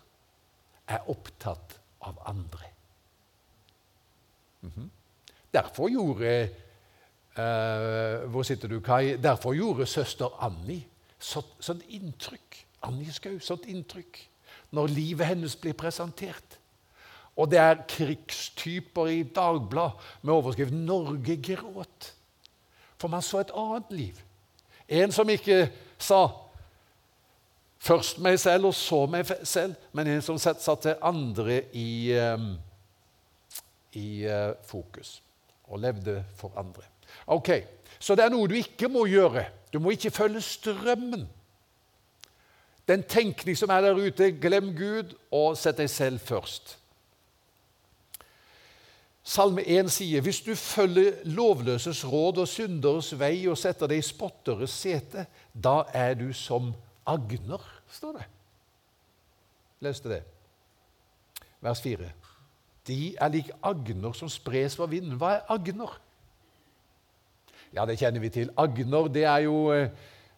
er 0.87 1.09
opptatt 1.11 1.75
av 2.01 2.15
andre. 2.25 2.71
Mm 4.61 4.71
-hmm. 4.75 4.89
Derfor 5.53 5.89
gjorde 5.89 6.49
uh, 7.37 8.31
Hvor 8.31 8.43
sitter 8.43 8.67
du, 8.67 8.79
Kai? 8.79 9.17
Derfor 9.17 9.53
gjorde 9.53 9.85
søster 9.85 10.43
Annie 10.43 10.87
sånt, 11.19 11.55
sånn 11.59 11.81
inntrykk. 11.89 12.65
Annie 12.81 13.11
Skau, 13.11 13.39
sånt 13.39 13.65
inntrykk 13.65 14.29
når 14.71 14.93
livet 14.93 15.25
hennes 15.25 15.55
blir 15.55 15.73
presentert. 15.73 16.59
Og 17.39 17.51
det 17.51 17.59
er 17.61 17.85
krigstyper 17.87 19.07
i 19.07 19.23
Dagbladet 19.23 19.93
med 20.21 20.33
overskrift 20.33 20.73
'Norge 20.73 21.37
gråt'. 21.47 22.13
For 22.97 23.07
man 23.07 23.21
så 23.21 23.39
et 23.39 23.51
annet 23.55 23.91
liv. 23.91 24.15
En 24.89 25.11
som 25.11 25.29
ikke 25.29 25.69
sa 25.97 26.27
først 27.79 28.19
meg 28.19 28.39
selv 28.39 28.65
og 28.65 28.73
så 28.73 29.05
meg 29.05 29.25
selv, 29.43 29.75
men 29.93 30.07
en 30.07 30.21
som 30.21 30.37
satte 30.37 30.97
andre 31.03 31.61
i, 31.73 32.11
ehm, 32.11 32.57
i 33.93 34.23
eh, 34.23 34.53
fokus 34.65 35.21
og 35.63 35.79
levde 35.79 36.25
for 36.35 36.51
andre. 36.57 36.83
Ok, 37.27 37.49
Så 37.99 38.15
det 38.15 38.23
er 38.23 38.29
noe 38.31 38.47
du 38.47 38.53
ikke 38.55 38.87
må 38.87 39.01
gjøre. 39.05 39.45
Du 39.73 39.79
må 39.79 39.89
ikke 39.91 40.11
følge 40.11 40.41
strømmen. 40.41 41.25
Den 42.89 43.03
tenkning 43.05 43.57
som 43.57 43.69
er 43.69 43.85
der 43.85 43.97
ute, 43.97 44.31
glem 44.41 44.73
Gud 44.77 45.13
og 45.31 45.57
sett 45.57 45.77
deg 45.77 45.91
selv 45.93 46.21
først. 46.25 46.75
Salme 49.29 49.61
1 49.61 49.91
sier 49.93 50.23
hvis 50.25 50.41
du 50.41 50.55
følger 50.57 51.19
lovløses 51.29 52.01
råd 52.07 52.41
og 52.41 52.49
synderes 52.49 53.11
vei 53.19 53.43
og 53.51 53.59
setter 53.61 53.91
deg 53.91 54.01
i 54.01 54.07
spotteres 54.07 54.73
sete, 54.73 55.27
da 55.53 55.83
er 55.93 56.15
du 56.17 56.31
som 56.33 56.71
agner, 57.05 57.61
står 57.93 58.17
det. 58.17 58.27
Leste 59.85 60.09
det. 60.09 60.23
Vers 61.61 61.81
4. 61.85 62.09
De 62.89 63.01
er 63.21 63.33
lik 63.35 63.51
agner 63.61 64.15
som 64.17 64.31
spres 64.33 64.79
for 64.79 64.89
vinden. 64.89 65.19
Hva 65.19 65.35
er 65.37 65.51
agner? 65.53 65.93
Ja, 67.75 67.85
det 67.85 67.99
kjenner 68.01 68.23
vi 68.23 68.31
til. 68.33 68.49
Agner 68.57 69.11
det 69.13 69.27
er 69.29 69.45
jo 69.45 69.67
Eh, 69.75 69.91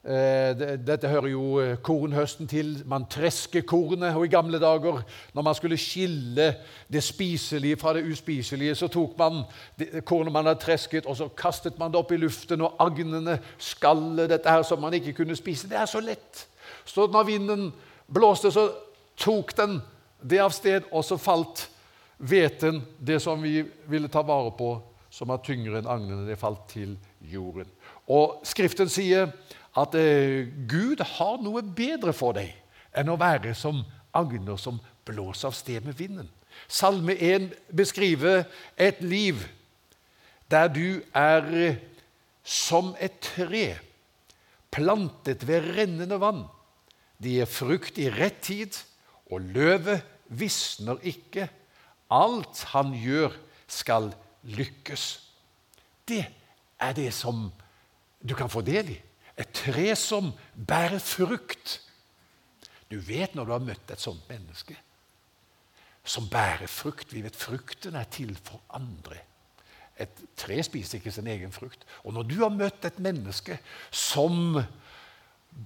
dette 0.03 1.07
hører 1.07 1.27
jo 1.29 1.59
eh, 1.61 1.75
kornhøsten 1.77 2.47
til. 2.49 2.71
Man 2.89 3.05
tresker 3.05 3.61
kornet. 3.61 4.15
Og 4.15 4.25
i 4.25 4.31
gamle 4.33 4.59
dager, 4.59 5.03
når 5.33 5.45
man 5.45 5.55
skulle 5.55 5.77
skille 5.77 6.55
det 6.91 7.03
spiselige 7.03 7.77
fra 7.77 7.93
det 7.93 8.07
uspiselige, 8.09 8.75
så 8.75 8.87
tok 8.87 9.17
man 9.19 9.43
kornet 10.05 10.33
man 10.33 10.49
hadde 10.49 10.63
tresket, 10.63 11.05
og 11.05 11.17
så 11.17 11.29
kastet 11.37 11.77
man 11.79 11.93
det 11.93 12.01
opp 12.01 12.11
i 12.11 12.17
luften, 12.17 12.61
og 12.65 12.81
agnene, 12.81 13.37
skallet, 13.61 14.29
dette 14.29 14.49
her 14.49 14.65
som 14.65 14.81
man 14.81 14.93
ikke 14.97 15.13
kunne 15.21 15.37
spise. 15.37 15.69
Det 15.69 15.77
er 15.77 15.85
så 15.85 16.01
lett. 16.01 16.47
Så 16.85 17.05
når 17.07 17.23
vinden 17.29 17.69
blåste, 18.09 18.51
så 18.51 18.71
tok 19.17 19.53
den 19.57 19.81
det 20.21 20.41
av 20.41 20.53
sted, 20.53 20.89
og 20.91 21.05
så 21.05 21.17
falt 21.17 21.67
hveten, 22.17 22.81
det 22.97 23.19
som 23.21 23.41
vi 23.41 23.61
ville 23.89 24.09
ta 24.09 24.21
vare 24.25 24.53
på, 24.57 24.75
som 25.11 25.29
var 25.29 25.41
tyngre 25.45 25.81
enn 25.81 25.89
agnene, 25.89 26.25
det 26.25 26.39
falt 26.39 26.63
til 26.71 26.95
jorden. 27.29 27.67
Og 28.09 28.41
Skriften 28.47 28.89
sier 28.89 29.29
at 29.77 29.95
eh, 29.95 30.47
Gud 30.67 31.03
har 31.15 31.41
noe 31.43 31.63
bedre 31.63 32.13
for 32.15 32.35
deg 32.35 32.51
enn 32.97 33.11
å 33.11 33.19
være 33.19 33.53
som 33.55 33.83
agner 34.15 34.59
som 34.59 34.81
blåser 35.07 35.49
av 35.49 35.55
sted 35.55 35.85
med 35.87 35.95
vinden. 35.99 36.27
Salme 36.67 37.15
1 37.15 37.51
beskriver 37.71 38.43
et 38.75 38.99
liv 39.03 39.39
der 40.51 40.67
du 40.67 40.99
er 41.15 41.47
eh, 41.55 41.79
som 42.43 42.91
et 42.99 43.15
tre 43.23 43.77
plantet 44.71 45.45
ved 45.47 45.71
rennende 45.77 46.19
vann. 46.19 46.45
De 47.21 47.37
gir 47.37 47.49
frukt 47.49 47.99
i 48.01 48.09
rett 48.11 48.41
tid, 48.43 48.75
og 49.31 49.45
løvet 49.53 50.03
visner 50.27 50.99
ikke. 51.07 51.47
Alt 52.11 52.65
han 52.73 52.95
gjør, 52.97 53.35
skal 53.71 54.09
lykkes. 54.43 55.03
Det 56.07 56.25
er 56.81 56.95
det 56.97 57.11
som 57.15 57.45
du 58.19 58.33
kan 58.35 58.51
få 58.51 58.63
del 58.65 58.89
i. 58.91 58.97
Et 59.41 59.51
tre 59.55 59.89
som 59.97 60.31
bærer 60.55 61.01
frukt. 61.01 61.79
Du 62.91 62.99
vet 63.01 63.33
når 63.35 63.47
du 63.47 63.53
har 63.55 63.65
møtt 63.65 63.93
et 63.93 64.03
sånt 64.03 64.23
menneske 64.29 64.77
som 66.03 66.27
bærer 66.29 66.69
frukt. 66.69 67.13
Vi 67.13 67.23
vet 67.23 67.37
frukten 67.37 67.95
er 67.95 68.09
til 68.11 68.33
for 68.43 68.61
andre. 68.73 69.19
Et 70.01 70.23
tre 70.37 70.57
spiser 70.65 70.97
ikke 70.97 71.13
sin 71.13 71.29
egen 71.29 71.53
frukt. 71.53 71.85
Og 72.03 72.15
når 72.15 72.27
du 72.29 72.37
har 72.41 72.53
møtt 72.53 72.85
et 72.87 72.99
menneske 72.99 73.59
som 73.91 74.61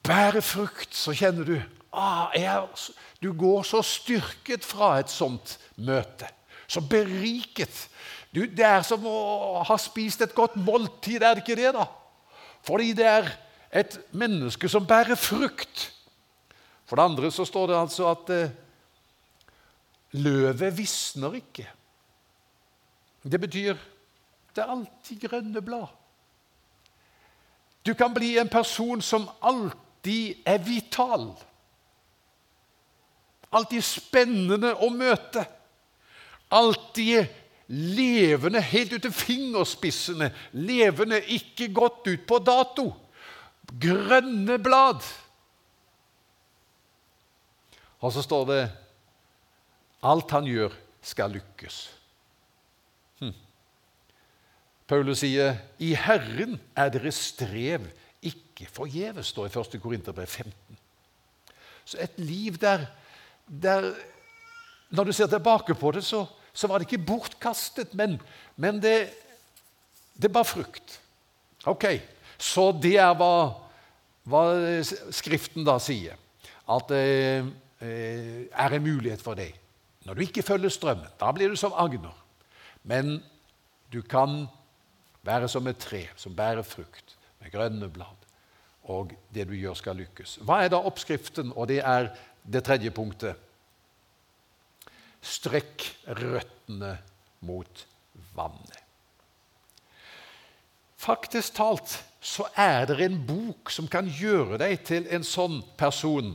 bærer 0.04 0.44
frukt, 0.44 0.96
så 0.96 1.16
kjenner 1.16 1.48
du 1.48 1.56
ah, 1.94 2.34
jeg, 2.36 2.68
Du 3.22 3.32
går 3.34 3.64
så 3.64 3.82
styrket 3.82 4.66
fra 4.66 5.00
et 5.00 5.10
sånt 5.10 5.58
møte. 5.76 6.28
Så 6.68 6.82
beriket. 6.82 7.88
Du, 8.34 8.44
det 8.46 8.66
er 8.66 8.84
som 8.84 9.06
å 9.08 9.64
ha 9.64 9.78
spist 9.80 10.22
et 10.26 10.36
godt 10.36 10.58
måltid, 10.60 11.24
er 11.24 11.38
det 11.38 11.46
ikke 11.46 11.62
det? 11.62 11.72
da? 11.78 11.86
Fordi 12.66 12.92
det 12.98 13.06
er 13.08 13.30
et 13.76 13.98
menneske 14.16 14.70
som 14.72 14.88
bærer 14.88 15.20
frukt. 15.20 15.90
For 16.86 16.96
det 16.96 17.04
andre 17.10 17.32
så 17.32 17.46
står 17.46 17.68
det 17.68 17.80
altså 17.80 18.08
at 18.12 18.32
eh, 18.32 18.54
løvet 20.22 20.78
visner 20.78 21.36
ikke. 21.42 21.68
Det 23.26 23.42
betyr 23.42 23.76
det 24.56 24.64
er 24.64 24.72
alltid 24.72 25.26
grønne 25.28 25.62
blad. 25.62 25.88
Du 27.86 27.94
kan 27.94 28.14
bli 28.14 28.38
en 28.40 28.50
person 28.50 29.02
som 29.02 29.28
alltid 29.42 30.46
er 30.46 30.62
vital. 30.64 31.28
Alltid 33.52 33.84
spennende 33.84 34.72
å 34.80 34.88
møte. 34.94 35.44
Alltid 36.56 37.26
levende 37.68 38.62
helt 38.62 38.94
ut 38.94 39.04
til 39.04 39.12
fingerspissene. 39.14 40.32
Levende, 40.54 41.20
ikke 41.20 41.74
gått 41.74 42.08
ut 42.08 42.24
på 42.30 42.40
dato 42.40 42.94
grønne 43.82 44.58
blad. 44.62 45.04
Og 48.00 48.14
så 48.14 48.22
står 48.22 48.46
det 48.50 48.62
alt 50.06 50.34
han 50.36 50.48
gjør, 50.50 50.74
skal 51.06 51.34
lykkes. 51.38 51.78
Hm. 53.22 53.34
Paulus 54.88 55.24
sier, 55.24 55.58
'I 55.80 55.94
Herren 55.96 56.60
er 56.76 56.90
deres 56.94 57.22
strev 57.32 57.88
ikke 58.22 58.68
forgjeves', 58.70 59.34
står 59.34 59.48
i 59.48 59.60
1. 59.60 59.82
Korinterbrev 59.82 60.28
15. 60.28 60.78
Så 61.86 61.98
et 62.02 62.20
liv 62.20 62.58
der, 62.58 62.86
der 63.48 63.94
Når 64.90 65.04
du 65.04 65.12
ser 65.12 65.28
tilbake 65.28 65.74
på 65.76 65.92
det, 65.92 66.04
så, 66.06 66.26
så 66.54 66.68
var 66.68 66.78
det 66.78 66.92
ikke 66.92 67.06
bortkastet, 67.06 67.94
men, 67.94 68.22
men 68.56 68.82
det, 68.82 69.10
det 70.22 70.32
bar 70.32 70.44
frukt. 70.44 71.02
Ok, 71.66 71.84
så 72.38 72.72
det 72.72 72.98
er 73.02 73.14
hva, 73.18 73.36
hva 74.28 74.44
Skriften 75.16 75.66
da 75.68 75.78
sier. 75.82 76.18
At 76.72 76.90
det 76.90 77.06
eh, 77.86 78.46
er 78.50 78.76
en 78.76 78.86
mulighet 78.86 79.22
for 79.22 79.38
deg. 79.38 79.54
Når 80.06 80.18
du 80.18 80.26
ikke 80.26 80.46
følger 80.46 80.74
strømmen, 80.74 81.10
da 81.20 81.32
blir 81.34 81.50
du 81.50 81.58
som 81.60 81.74
agner. 81.78 82.14
Men 82.86 83.18
du 83.94 84.02
kan 84.06 84.46
være 85.26 85.50
som 85.50 85.66
et 85.68 85.82
tre 85.82 86.06
som 86.20 86.36
bærer 86.38 86.66
frukt 86.66 87.16
med 87.42 87.54
grønne 87.54 87.90
blad. 87.90 88.22
Og 88.94 89.16
det 89.34 89.48
du 89.50 89.56
gjør, 89.58 89.74
skal 89.74 89.98
lykkes. 89.98 90.38
Hva 90.46 90.62
er 90.62 90.70
da 90.74 90.84
oppskriften? 90.86 91.54
Og 91.56 91.70
det 91.72 91.82
er 91.82 92.12
det 92.46 92.62
tredje 92.68 92.94
punktet. 92.94 93.42
Strekk 95.26 95.88
røttene 96.20 96.94
mot 97.46 97.86
vannet. 98.38 98.85
Faktisk 101.06 101.54
talt 101.60 102.00
så 102.26 102.48
er 102.58 102.88
det 102.90 102.98
en 103.06 103.18
bok 103.28 103.70
som 103.70 103.86
kan 103.86 104.08
gjøre 104.10 104.58
deg 104.58 104.80
til 104.88 105.06
en 105.14 105.26
sånn 105.26 105.60
person 105.78 106.32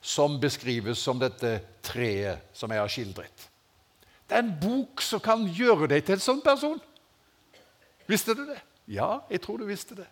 som 0.00 0.38
beskrives 0.40 1.00
som 1.00 1.20
dette 1.20 1.58
treet 1.84 2.48
som 2.56 2.72
jeg 2.72 2.80
har 2.80 2.92
skildret. 2.92 3.48
Det 4.24 4.38
er 4.38 4.44
en 4.46 4.54
bok 4.60 5.04
som 5.04 5.20
kan 5.20 5.44
gjøre 5.44 5.90
deg 5.92 6.06
til 6.06 6.16
en 6.16 6.24
sånn 6.24 6.40
person. 6.44 6.80
Visste 8.08 8.36
du 8.36 8.46
det? 8.48 8.60
Ja, 8.88 9.18
jeg 9.28 9.42
tror 9.44 9.60
du 9.60 9.68
visste 9.68 9.96
det. 9.98 10.08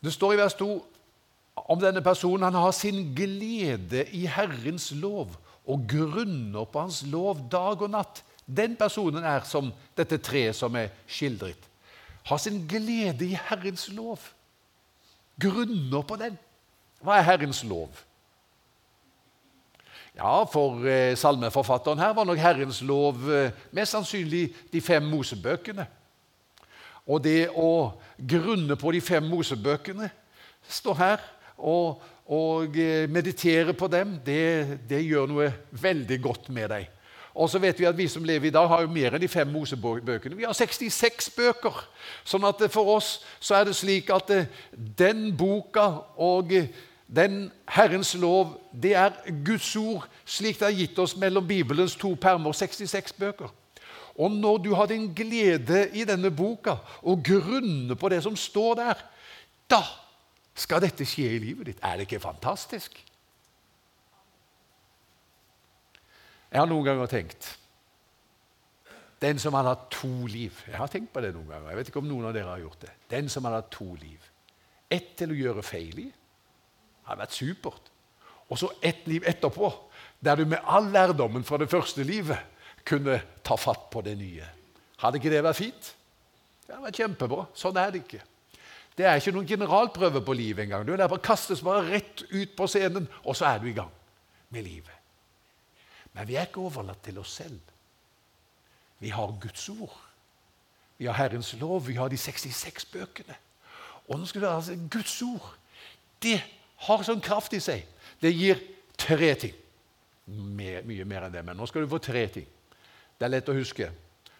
Det 0.00 0.12
står 0.12 0.36
i 0.36 0.40
vers 0.40 0.56
2 0.56 0.70
om 1.66 1.80
denne 1.80 2.00
personen. 2.04 2.44
Han 2.48 2.56
har 2.56 2.72
sin 2.76 3.12
glede 3.16 4.06
i 4.16 4.24
Herrens 4.30 4.90
lov 4.96 5.36
og 5.66 5.84
grunner 5.90 6.68
på 6.68 6.84
Hans 6.84 7.02
lov 7.10 7.40
dag 7.52 7.84
og 7.84 7.92
natt. 7.92 8.22
Den 8.46 8.76
personen 8.78 9.24
er 9.26 9.42
som 9.44 9.72
dette 9.98 10.18
treet 10.22 10.56
som 10.56 10.74
er 10.78 10.92
skildret. 11.10 11.58
Har 12.26 12.38
sin 12.42 12.62
glede 12.68 13.26
i 13.26 13.38
Herrens 13.48 13.88
lov. 13.94 14.22
Grunner 15.40 16.02
på 16.06 16.18
den. 16.20 16.38
Hva 17.02 17.18
er 17.18 17.26
Herrens 17.26 17.62
lov? 17.66 17.90
Ja, 20.16 20.44
For 20.48 20.86
eh, 20.88 21.12
salmeforfatteren 21.18 22.00
her 22.00 22.14
var 22.16 22.24
nok 22.24 22.40
Herrens 22.40 22.80
lov 22.86 23.20
eh, 23.28 23.52
mest 23.76 23.92
sannsynlig 23.92 24.48
de 24.72 24.80
fem 24.80 25.04
Mosebøkene. 25.04 25.84
Og 27.06 27.20
det 27.22 27.50
å 27.52 27.98
grunne 28.16 28.78
på 28.80 28.94
de 28.96 29.02
fem 29.04 29.26
Mosebøkene 29.28 30.08
står 30.66 30.96
her, 30.98 31.26
og, 31.56 32.00
og 32.32 32.78
eh, 32.80 33.04
meditere 33.12 33.76
på 33.76 33.90
dem, 33.92 34.16
det, 34.24 34.80
det 34.88 35.04
gjør 35.04 35.28
noe 35.30 35.50
veldig 35.70 36.18
godt 36.24 36.48
med 36.54 36.72
deg. 36.72 36.88
Og 37.36 37.50
så 37.52 37.60
vet 37.60 37.78
vi 37.78 37.84
at 37.84 37.96
vi 37.98 38.08
som 38.08 38.24
lever 38.24 38.48
i 38.48 38.54
dag, 38.54 38.68
har 38.68 38.82
jo 38.82 38.88
mer 38.92 39.14
enn 39.14 39.20
de 39.20 39.28
fem 39.28 39.48
Mosebøkene. 39.52 40.38
Vi 40.38 40.46
har 40.48 40.56
66 40.56 41.28
bøker. 41.36 41.82
Sånn 42.24 42.46
at 42.48 42.62
for 42.72 42.96
oss 42.96 43.18
så 43.38 43.58
er 43.58 43.68
det 43.68 43.76
slik 43.76 44.08
at 44.14 44.32
eh, 44.32 44.48
den 44.72 45.28
boka 45.36 45.84
og 46.16 46.54
eh, 46.56 46.70
den 47.06 47.52
Herrens 47.70 48.14
lov, 48.18 48.56
det 48.72 48.96
er 48.98 49.12
Guds 49.46 49.68
ord, 49.76 50.08
slik 50.24 50.58
det 50.58 50.66
er 50.66 50.78
gitt 50.80 50.98
oss 50.98 51.14
mellom 51.20 51.44
Bibelens 51.46 51.94
to 52.00 52.14
permer, 52.18 52.56
66 52.56 53.14
bøker. 53.20 53.52
Og 54.16 54.32
når 54.32 54.58
du 54.64 54.72
har 54.74 54.88
din 54.90 55.10
glede 55.14 55.84
i 55.92 56.06
denne 56.08 56.32
boka 56.32 56.78
og 57.02 57.22
grunner 57.24 57.94
på 57.94 58.08
det 58.08 58.22
som 58.24 58.36
står 58.36 58.74
der, 58.80 59.04
da 59.70 59.82
skal 60.56 60.80
dette 60.82 61.04
skje 61.06 61.28
i 61.36 61.42
livet 61.42 61.68
ditt. 61.68 61.84
Er 61.84 62.00
det 62.00 62.08
ikke 62.08 62.24
fantastisk? 62.24 62.96
Jeg 66.52 66.62
har 66.62 66.68
noen 66.70 66.86
ganger 66.86 67.10
tenkt 67.10 67.48
Den 69.22 69.40
som 69.42 69.56
hadde 69.56 69.72
hatt 69.74 69.88
to 69.90 70.10
liv 70.30 70.60
Jeg 70.68 70.78
har 70.78 70.90
tenkt 70.92 71.12
på 71.14 71.22
det 71.24 71.32
noen 71.34 71.48
ganger. 71.50 71.72
Jeg 71.72 71.80
vet 71.80 71.90
ikke 71.90 72.02
om 72.02 72.08
noen 72.10 72.28
av 72.28 72.36
dere 72.36 72.52
har 72.52 72.62
gjort 72.62 72.84
det. 72.84 72.92
Den 73.10 73.30
som 73.32 73.46
hadde 73.48 73.62
hatt 73.62 73.72
to 73.74 73.88
liv. 73.98 74.30
Ett 74.92 75.14
til 75.18 75.32
å 75.32 75.38
gjøre 75.40 75.64
feil 75.66 76.04
i. 76.04 76.08
hadde 77.08 77.22
vært 77.22 77.38
supert. 77.38 77.90
Og 78.50 78.60
så 78.60 78.70
ett 78.82 79.06
liv 79.10 79.24
etterpå, 79.26 79.72
der 80.22 80.38
du 80.38 80.44
med 80.46 80.62
all 80.62 80.86
lærdommen 80.92 81.44
fra 81.44 81.58
det 81.58 81.70
første 81.70 82.04
livet 82.06 82.38
kunne 82.86 83.18
ta 83.42 83.56
fatt 83.58 83.88
på 83.90 84.02
det 84.06 84.14
nye. 84.18 84.46
Hadde 85.02 85.18
ikke 85.18 85.32
det 85.32 85.42
vært 85.44 85.58
fint? 85.58 85.92
Det 86.66 86.74
hadde 86.74 86.86
vært 86.86 87.00
kjempebra. 87.02 87.46
Sånn 87.58 87.78
er 87.80 87.92
det 87.94 88.04
ikke. 88.04 88.22
Det 88.96 89.04
er 89.04 89.20
ikke 89.20 89.34
noen 89.36 89.48
generalprøve 89.48 90.22
på 90.24 90.36
livet 90.36 90.64
engang. 90.64 90.86
Du 90.86 90.94
er 90.94 91.02
der 91.02 91.10
bare 91.10 91.24
kastes 91.24 91.60
bare 91.64 91.84
rett 91.90 92.22
ut 92.30 92.54
på 92.56 92.68
scenen, 92.70 93.08
og 93.24 93.36
så 93.36 93.50
er 93.50 93.60
du 93.60 93.68
i 93.68 93.76
gang 93.76 93.90
med 94.54 94.64
livet. 94.64 94.95
Men 96.16 96.28
vi 96.28 96.36
er 96.36 96.48
ikke 96.48 96.64
overlatt 96.64 97.04
til 97.04 97.18
oss 97.20 97.36
selv. 97.42 97.60
Vi 98.98 99.12
har 99.12 99.34
Guds 99.40 99.68
ord. 99.68 99.96
Vi 100.96 101.06
har 101.06 101.18
Herrens 101.18 101.52
lov, 101.60 101.84
vi 101.86 101.98
har 101.98 102.08
de 102.08 102.16
66 102.16 102.88
bøkene. 102.92 103.36
Og 104.08 104.18
nå 104.18 104.26
skal 104.26 104.42
du 104.42 104.48
altså, 104.48 104.76
Guds 104.90 105.20
ord 105.22 105.52
det 106.24 106.38
har 106.86 107.04
sånn 107.04 107.20
kraft 107.20 107.52
i 107.56 107.60
seg. 107.60 107.84
Det 108.20 108.32
gir 108.32 108.60
tre 108.98 109.34
ting. 109.38 109.54
Mye, 110.26 110.80
mye 110.86 111.04
mer 111.06 111.26
enn 111.26 111.34
det, 111.34 111.42
men 111.46 111.58
nå 111.58 111.68
skal 111.68 111.84
du 111.84 111.90
få 111.90 112.00
tre 112.02 112.24
ting. 112.32 112.46
Det 113.16 113.26
er 113.26 113.32
lett 113.32 113.52
å 113.52 113.56
huske. 113.56 113.90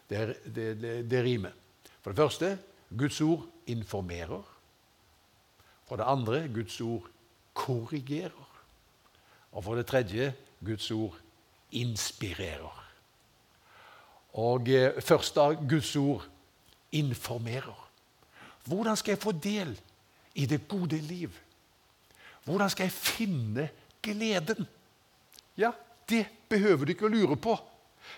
Det, 0.08 0.22
det, 0.44 0.66
det, 0.80 0.94
det 1.10 1.22
rimer. 1.26 1.52
For 2.00 2.12
det 2.12 2.22
første 2.22 2.50
Guds 2.96 3.20
ord 3.24 3.44
informerer. 3.70 4.42
For 5.86 6.00
det 6.00 6.08
andre 6.08 6.46
Guds 6.54 6.80
ord 6.82 7.06
korrigerer. 7.56 8.42
Og 9.52 9.64
for 9.64 9.78
det 9.78 9.86
tredje 9.88 10.32
Guds 10.64 10.88
ord 10.94 11.14
inspirerer. 11.82 12.82
Og 14.36 14.68
eh, 14.68 15.00
først 15.02 15.36
da 15.36 15.52
Guds 15.56 15.94
ord 15.96 16.26
informerer. 16.92 17.82
Hvordan 18.66 18.96
skal 18.96 19.14
jeg 19.14 19.22
få 19.22 19.32
del 19.32 19.72
i 20.34 20.46
det 20.46 20.66
gode 20.68 20.98
liv? 20.98 21.30
Hvordan 22.44 22.70
skal 22.70 22.84
jeg 22.84 22.92
finne 22.92 23.68
gleden? 24.02 24.66
Ja, 25.56 25.70
det 26.08 26.26
behøver 26.48 26.84
du 26.84 26.92
ikke 26.94 27.08
å 27.08 27.12
lure 27.12 27.36
på. 27.36 27.56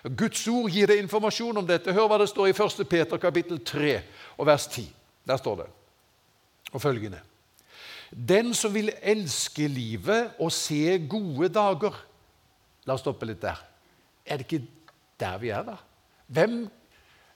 Guds 0.05 0.43
ord 0.51 0.69
gir 0.73 0.91
deg 0.91 1.01
informasjon 1.01 1.63
om 1.63 1.67
dette. 1.67 1.95
Hør 1.97 2.11
hva 2.11 2.19
det 2.21 2.29
står 2.29 2.51
i 2.51 2.57
1. 2.57 2.85
Peter 2.91 3.21
kapittel 3.21 3.61
3 3.65 3.95
og 4.37 4.49
vers 4.49 4.67
10. 4.69 4.89
Der 5.29 5.41
står 5.41 5.63
det 5.63 5.69
og 6.73 6.83
følgende. 6.83 7.21
Den 8.11 8.55
som 8.57 8.73
vil 8.75 8.91
elske 9.01 9.69
livet 9.69 10.37
og 10.41 10.53
se 10.53 10.99
gode 11.09 11.49
dager 11.53 11.97
La 12.89 12.97
oss 12.97 13.05
stoppe 13.05 13.29
litt 13.29 13.43
der. 13.45 13.61
Er 14.25 14.41
det 14.41 14.49
ikke 14.49 14.65
der 15.21 15.39
vi 15.43 15.53
er, 15.53 15.65
da? 15.67 15.77
Hvem, 16.33 16.63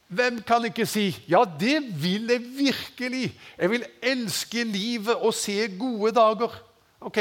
hvem 0.08 0.40
kan 0.48 0.64
ikke 0.64 0.86
si 0.86 1.10
'Ja, 1.28 1.44
det 1.44 2.02
vil 2.02 2.28
jeg 2.28 2.40
virkelig'. 2.40 3.32
Jeg 3.58 3.70
vil 3.70 3.84
elske 4.02 4.64
livet 4.64 5.16
og 5.16 5.34
se 5.34 5.68
gode 5.78 6.12
dager. 6.12 6.62
Ok, 7.00 7.18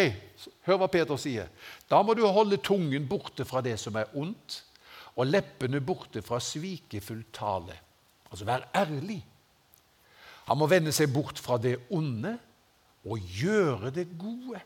Hør 0.65 0.77
hva 0.77 0.87
Peter 0.87 1.17
sier. 1.17 1.49
Da 1.89 2.01
må 2.01 2.13
du 2.13 2.25
holde 2.25 2.57
tungen 2.57 3.07
borte 3.09 3.45
fra 3.45 3.61
det 3.61 3.79
som 3.79 3.95
er 3.95 4.09
ondt, 4.17 4.63
og 5.15 5.27
leppene 5.27 5.81
borte 5.81 6.21
fra 6.21 6.39
svikefull 6.39 7.23
tale. 7.33 7.75
Altså 8.31 8.45
vær 8.45 8.69
ærlig. 8.75 9.25
Han 10.47 10.57
må 10.57 10.67
vende 10.67 10.91
seg 10.91 11.13
bort 11.13 11.39
fra 11.39 11.57
det 11.57 11.77
onde 11.89 12.37
og 13.05 13.19
gjøre 13.19 13.91
det 13.91 14.07
gode 14.19 14.61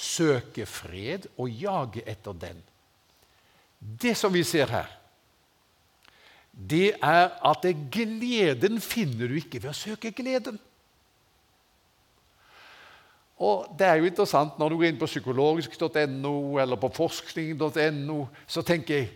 søke 0.00 0.64
fred 0.68 1.28
og 1.36 1.50
jage 1.52 2.04
etter 2.08 2.36
den. 2.36 2.62
Det 3.78 4.16
som 4.16 4.32
vi 4.32 4.42
ser 4.44 4.72
her, 4.72 4.88
det 6.52 6.96
er 7.00 7.30
at 7.46 7.64
gleden 7.92 8.80
finner 8.82 9.30
du 9.30 9.38
ikke 9.38 9.62
ved 9.62 9.70
å 9.72 9.76
søke 9.76 10.12
gleden. 10.12 10.58
Og 13.40 13.70
Det 13.78 13.86
er 13.86 13.96
jo 13.96 14.08
interessant 14.10 14.58
når 14.60 14.68
du 14.68 14.76
går 14.76 14.90
inn 14.90 15.00
på 15.00 15.08
psykologisk.no 15.08 16.34
eller 16.60 16.76
på 16.76 16.90
forskning.no, 16.92 18.18
så 18.46 18.62
tenker 18.62 18.98
jeg 18.98 19.08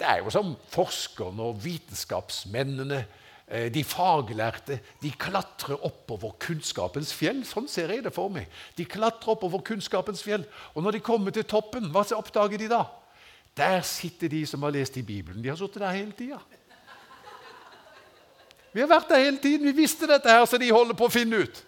Det 0.00 0.08
er 0.08 0.22
jo 0.22 0.32
som 0.32 0.54
forskerne 0.72 1.50
og 1.50 1.58
vitenskapsmennene 1.60 3.02
de 3.50 3.82
faglærte 3.82 4.76
de 5.02 5.10
klatrer 5.18 5.80
oppover 5.86 6.36
kunnskapens 6.38 7.10
fjell. 7.16 7.40
Sånn 7.46 7.66
ser 7.70 7.90
jeg 7.90 8.04
det 8.04 8.12
for 8.14 8.30
meg. 8.30 8.46
De 8.78 8.86
klatrer 8.86 9.34
oppover 9.34 9.64
kunnskapens 9.66 10.22
fjell. 10.22 10.44
Og 10.74 10.84
når 10.84 10.98
de 10.98 11.02
kommer 11.02 11.34
til 11.34 11.48
toppen, 11.50 11.88
hva 11.90 12.04
oppdager 12.14 12.62
de 12.62 12.68
da? 12.70 12.84
Der 13.58 13.82
sitter 13.82 14.30
de 14.30 14.44
som 14.46 14.62
har 14.62 14.74
lest 14.74 14.96
i 14.96 15.02
Bibelen. 15.02 15.42
De 15.42 15.50
har 15.50 15.58
sittet 15.58 15.82
der 15.82 15.96
hele 15.98 16.14
tida. 16.14 16.38
Vi 18.70 18.80
har 18.84 18.90
vært 18.90 19.10
der 19.10 19.24
hele 19.24 19.42
tiden. 19.42 19.66
Vi 19.66 19.82
visste 19.82 20.06
dette, 20.06 20.30
her, 20.30 20.46
så 20.46 20.58
de 20.58 20.70
holder 20.70 20.94
på 20.94 21.08
å 21.08 21.12
finne 21.12 21.42
ut. 21.42 21.64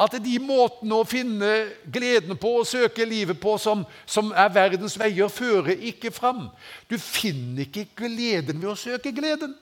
At 0.00 0.14
de 0.22 0.36
måtene 0.42 0.98
å 0.98 1.06
finne 1.06 1.50
gleden 1.92 2.38
på 2.40 2.56
og 2.60 2.66
søke 2.66 3.06
livet 3.06 3.38
på 3.42 3.56
som, 3.58 3.82
som 4.06 4.30
er 4.34 4.52
verdens 4.54 4.96
veier, 4.98 5.30
fører 5.30 5.78
ikke 5.90 6.12
fram. 6.14 6.48
Du 6.90 6.96
finner 6.98 7.66
ikke 7.66 7.86
gleden 7.98 8.62
ved 8.62 8.70
å 8.72 8.78
søke 8.78 9.12
gleden. 9.14 9.54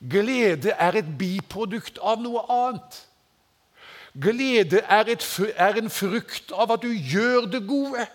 Glede 0.00 0.70
er 0.70 0.96
et 0.96 1.08
biprodukt 1.18 1.98
av 2.00 2.22
noe 2.22 2.42
annet. 2.48 3.02
Glede 4.20 4.80
er, 4.80 5.10
et, 5.12 5.26
er, 5.56 5.76
en 5.78 5.90
frukt 5.92 6.50
av 6.56 6.72
at 6.74 6.82
du 6.82 6.88
gjør 6.88 7.46
det 7.52 7.60
gode. 7.68 8.06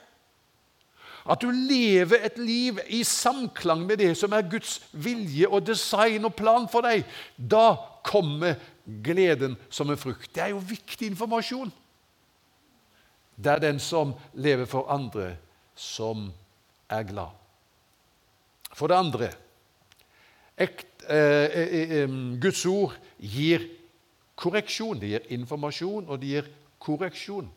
At 1.29 1.41
du 1.41 1.49
lever 1.49 2.25
et 2.25 2.37
liv 2.37 2.81
i 2.93 3.03
samklang 3.05 3.85
med 3.85 4.01
det 4.01 4.11
som 4.17 4.33
er 4.33 4.49
Guds 4.49 4.79
vilje 4.91 5.47
og 5.47 5.63
design 5.65 6.25
og 6.25 6.35
plan 6.37 6.67
for 6.69 6.85
deg. 6.85 7.05
Da 7.37 7.77
kommer 8.05 8.57
gleden 8.85 9.55
som 9.69 9.89
en 9.89 9.97
frukt. 9.97 10.29
Det 10.35 10.43
er 10.43 10.53
jo 10.53 10.61
viktig 10.61 11.13
informasjon. 11.13 11.71
Det 13.35 13.51
er 13.51 13.61
den 13.61 13.79
som 13.79 14.13
lever 14.33 14.65
for 14.65 14.89
andre, 14.91 15.35
som 15.75 16.29
er 16.89 17.03
glad. 17.03 17.33
For 18.73 18.87
det 18.87 18.99
andre 18.99 19.31
ekte 20.57 20.95
Eh, 21.07 21.45
eh, 21.45 21.91
eh, 22.01 22.09
Guds 22.41 22.65
ord 22.65 22.95
gir 23.19 23.67
korreksjon. 24.35 24.99
Det 24.99 25.09
gir 25.09 25.27
informasjon, 25.37 26.07
og 26.09 26.21
det 26.21 26.27
gir 26.27 26.47
korreksjon. 26.81 27.49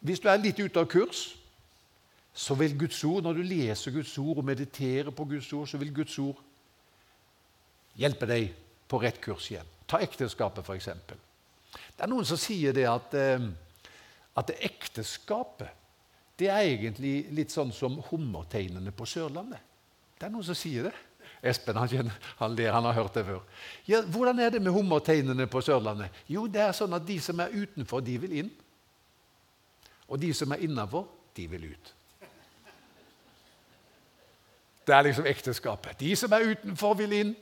Hvis 0.00 0.22
du 0.22 0.28
er 0.30 0.38
litt 0.38 0.60
ute 0.62 0.78
av 0.78 0.86
kurs, 0.86 1.34
så 2.34 2.54
vil 2.54 2.76
Guds 2.78 3.00
ord, 3.04 3.24
når 3.26 3.40
du 3.40 3.42
leser 3.42 3.90
Guds 3.90 4.14
ord 4.18 4.38
og 4.38 4.46
mediterer 4.46 5.10
på 5.10 5.26
Guds 5.26 5.50
ord, 5.52 5.66
så 5.66 5.80
vil 5.82 5.90
Guds 5.94 6.14
ord 6.22 6.38
hjelpe 7.98 8.28
deg 8.30 8.52
på 8.86 9.00
rett 9.02 9.18
kurs 9.20 9.50
igjen. 9.50 9.66
Ta 9.90 9.98
ekteskapet, 9.98 10.62
f.eks. 10.62 10.88
Det 11.98 12.04
er 12.04 12.10
noen 12.12 12.28
som 12.28 12.38
sier 12.38 12.76
det 12.76 12.86
at, 12.86 13.16
at 13.18 14.46
det 14.46 14.60
ekteskapet 14.70 15.74
det 16.38 16.46
er 16.54 16.68
egentlig 16.70 17.32
litt 17.34 17.50
sånn 17.50 17.72
som 17.74 17.96
hummerteinene 18.12 18.92
på 18.94 19.08
Sørlandet. 19.10 19.67
Det 20.18 20.26
er 20.26 20.32
noen 20.34 20.46
som 20.46 20.56
sier 20.58 20.88
det. 20.88 20.94
Espen 21.46 21.76
han, 21.78 22.10
han 22.40 22.54
ler, 22.58 22.72
han 22.74 22.86
har 22.88 22.96
hørt 22.96 23.14
det 23.14 23.24
før. 23.28 23.42
Ja, 23.86 24.00
hvordan 24.02 24.38
er 24.42 24.50
det 24.50 24.62
med 24.62 24.74
hummerteinene 24.74 25.46
på 25.46 25.60
Sørlandet? 25.62 26.10
Jo, 26.26 26.48
det 26.50 26.64
er 26.64 26.74
sånn 26.74 26.96
at 26.96 27.06
de 27.06 27.20
som 27.22 27.38
er 27.40 27.54
utenfor, 27.54 28.02
de 28.02 28.16
vil 28.18 28.34
inn. 28.42 28.50
Og 30.08 30.18
de 30.18 30.32
som 30.34 30.50
er 30.52 30.64
innafor, 30.66 31.06
de 31.36 31.46
vil 31.46 31.68
ut. 31.70 31.94
Det 34.88 34.96
er 34.96 35.04
liksom 35.04 35.26
ekteskapet. 35.28 35.98
De 36.00 36.14
som 36.16 36.32
er 36.32 36.48
utenfor, 36.48 36.96
vil 36.98 37.12
inn. 37.12 37.34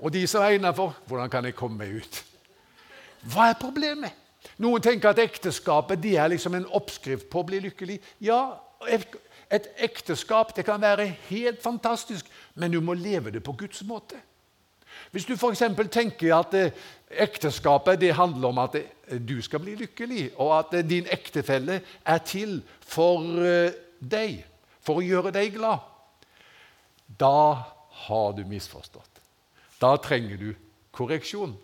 Og 0.00 0.10
de 0.12 0.24
som 0.26 0.42
er 0.42 0.56
innafor, 0.56 0.96
hvordan 1.06 1.30
kan 1.30 1.46
jeg 1.46 1.54
komme 1.54 1.78
meg 1.84 2.00
ut? 2.00 2.20
Hva 3.30 3.50
er 3.52 3.60
problemet? 3.60 4.16
Noen 4.60 4.82
tenker 4.82 5.12
at 5.12 5.20
ekteskapet 5.22 6.00
de 6.02 6.16
er 6.20 6.32
liksom 6.32 6.56
en 6.56 6.66
oppskrift 6.76 7.28
på 7.30 7.42
å 7.42 7.46
bli 7.48 7.60
lykkelig. 7.64 8.00
Ja, 8.24 8.56
et 9.54 9.68
ekteskap 9.86 10.54
det 10.56 10.64
kan 10.66 10.82
være 10.82 11.06
helt 11.28 11.62
fantastisk, 11.62 12.26
men 12.54 12.72
du 12.72 12.80
må 12.80 12.94
leve 12.98 13.30
det 13.30 13.42
på 13.44 13.54
Guds 13.58 13.82
måte. 13.86 14.18
Hvis 15.10 15.26
du 15.26 15.34
f.eks. 15.34 15.62
tenker 15.90 16.34
at 16.36 16.54
eh, 16.58 16.72
ekteskapet 17.10 18.00
det 18.00 18.14
handler 18.14 18.48
om 18.48 18.58
at 18.64 18.76
eh, 18.78 19.18
du 19.18 19.40
skal 19.42 19.62
bli 19.62 19.76
lykkelig, 19.78 20.30
og 20.36 20.58
at 20.58 20.74
eh, 20.74 20.86
din 20.86 21.06
ektefelle 21.10 21.80
er 22.04 22.18
til 22.26 22.62
for 22.80 23.22
deg, 24.00 24.40
for 24.82 25.00
å 25.00 25.06
gjøre 25.06 25.34
deg 25.34 25.54
glad, 25.54 25.82
da 27.06 27.62
har 28.06 28.34
du 28.34 28.42
misforstått. 28.48 29.22
Da 29.80 29.94
trenger 30.02 30.40
du 30.40 30.50
korreksjon. 30.94 31.54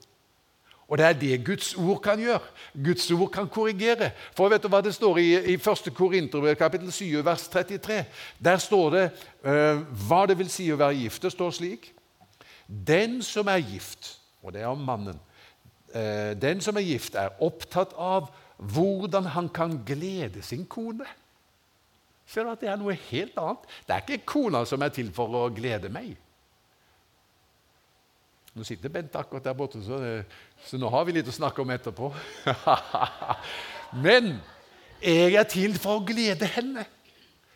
Og 0.91 0.99
det 0.99 1.07
er 1.07 1.13
det 1.13 1.45
Guds 1.47 1.75
ord 1.79 2.01
kan 2.03 2.19
gjøre. 2.19 2.41
Guds 2.85 3.11
ord 3.15 3.31
kan 3.31 3.49
korrigere. 3.49 4.11
For 4.35 4.51
vet 4.51 4.63
du 4.63 4.69
hva 4.73 4.81
det 4.83 4.95
står 4.97 5.21
i, 5.23 5.29
i 5.53 5.55
1. 5.55 5.93
Korinterbrev 5.95 6.57
kapittel 6.59 6.91
7 6.93 7.25
vers 7.25 7.47
33? 7.49 8.05
Der 8.43 8.59
står 8.59 8.91
det 8.97 9.05
uh, 9.47 9.79
hva 10.09 10.25
det 10.27 10.39
vil 10.41 10.51
si 10.51 10.67
å 10.75 10.79
være 10.81 10.99
gift. 10.99 11.23
Det 11.23 11.31
står 11.33 11.55
slik 11.55 11.93
Den 12.67 13.21
som 13.23 13.49
er 13.49 13.63
gift, 13.63 14.17
og 14.43 14.55
det 14.55 14.65
er 14.65 14.73
om 14.73 14.83
mannen 14.83 15.19
uh, 15.95 16.33
Den 16.35 16.61
som 16.61 16.77
er 16.77 16.87
gift, 16.89 17.15
er 17.15 17.39
opptatt 17.39 17.95
av 17.95 18.33
hvordan 18.59 19.31
han 19.33 19.49
kan 19.49 19.79
glede 19.87 20.43
sin 20.43 20.67
kone. 20.67 21.07
Ser 22.27 22.45
du 22.45 22.51
at 22.51 22.61
det 22.61 22.69
er 22.71 22.83
noe 22.83 22.99
helt 23.09 23.39
annet? 23.39 23.63
Det 23.87 23.95
er 23.95 24.03
ikke 24.05 24.27
kona 24.35 24.65
som 24.67 24.83
er 24.83 24.91
til 24.95 25.15
for 25.15 25.39
å 25.39 25.47
glede 25.55 25.89
meg. 25.91 26.19
Nå 28.55 28.67
sitter 28.67 28.91
Bent 28.91 29.15
akkurat 29.15 29.45
der 29.45 29.55
borte, 29.55 29.79
så, 29.85 29.99
så, 30.67 30.79
nå 30.79 30.89
har 30.91 31.05
vi 31.07 31.15
litt 31.15 31.29
å 31.31 31.35
snakke 31.35 31.63
om 31.63 31.71
etterpå. 31.71 32.11
Men 34.05 34.33
jeg 35.01 35.37
er 35.39 35.47
til 35.49 35.77
for 35.79 36.01
å 36.01 36.07
glede 36.07 36.49
henne. 36.51 36.85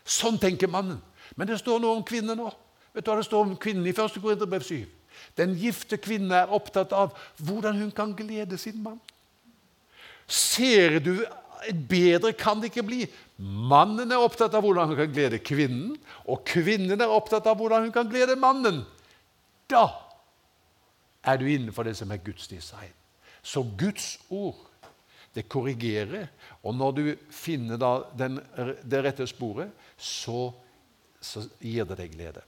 Sånn 0.07 0.39
tenker 0.39 0.71
mannen. 0.71 1.01
Men 1.35 1.51
det 1.51 1.59
står 1.59 1.83
noe 1.83 1.99
om 1.99 2.05
kvinnen 2.07 2.39
nå. 2.39 2.51
Vet 2.95 3.07
du 3.07 3.11
hva 3.11 3.19
det 3.19 3.27
står 3.27 3.49
om 3.49 3.57
kvinnen 3.59 3.87
i 3.91 3.95
1. 3.95 4.21
Korinterbrev 4.23 4.63
7? 4.63 4.85
Den 5.39 5.55
gifte 5.59 5.99
kvinnen 5.99 6.35
er 6.35 6.53
opptatt 6.55 6.95
av 6.95 7.15
hvordan 7.43 7.81
hun 7.81 7.91
kan 7.95 8.15
glede 8.15 8.59
sin 8.61 8.79
mann. 8.83 9.01
Ser 10.31 11.01
du 11.03 11.17
Bedre 11.89 12.35
kan 12.37 12.61
det 12.61 12.69
ikke 12.69 12.85
bli. 12.85 13.07
Mannen 13.41 14.11
er 14.13 14.21
opptatt 14.21 14.53
av 14.53 14.61
hvordan 14.67 14.91
hun 14.91 14.99
kan 14.99 15.13
glede 15.15 15.39
kvinnen, 15.41 15.95
og 16.29 16.43
kvinnen 16.45 17.01
er 17.01 17.09
opptatt 17.09 17.47
av 17.49 17.57
hvordan 17.57 17.87
hun 17.87 17.95
kan 17.95 18.11
glede 18.11 18.37
mannen. 18.37 18.83
Da 19.73 19.87
er 21.25 21.37
du 21.41 21.47
innenfor 21.49 21.87
det 21.87 21.97
som 21.97 22.11
er 22.13 22.23
Guds 22.25 22.49
design. 22.49 22.93
Så 23.43 23.63
Guds 23.79 24.19
ord, 24.31 24.59
det 25.35 25.49
korrigerer. 25.49 26.27
Og 26.63 26.75
når 26.75 26.93
du 26.93 27.15
finner 27.31 28.05
den, 28.19 28.41
det 28.91 29.05
rette 29.05 29.27
sporet, 29.27 29.73
så, 29.97 30.53
så 31.21 31.45
gir 31.61 31.85
det 31.89 31.99
deg 31.99 32.13
glede. 32.15 32.45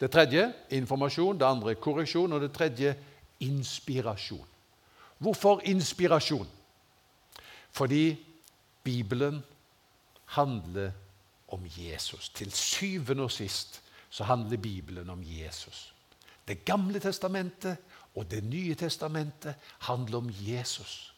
Det 0.00 0.10
tredje 0.10 0.48
informasjon, 0.74 1.38
det 1.38 1.46
andre 1.46 1.74
korreksjon, 1.74 2.32
og 2.32 2.42
det 2.42 2.52
tredje 2.52 2.94
inspirasjon. 3.40 4.46
Hvorfor 5.18 5.62
inspirasjon? 5.70 6.48
Fordi 7.70 8.16
Bibelen 8.84 9.42
handler 10.24 10.90
om 11.48 11.62
Jesus. 11.66 12.28
Til 12.28 12.52
syvende 12.52 13.22
og 13.22 13.30
sist 13.30 13.80
så 14.10 14.24
handler 14.24 14.56
Bibelen 14.56 15.10
om 15.10 15.22
Jesus. 15.22 15.93
Det 16.48 16.64
gamle 16.64 17.00
testamentet 17.00 17.76
og 18.14 18.30
Det 18.30 18.44
nye 18.44 18.74
testamentet 18.74 19.54
handler 19.88 20.18
om 20.18 20.30
Jesus. 20.30 21.14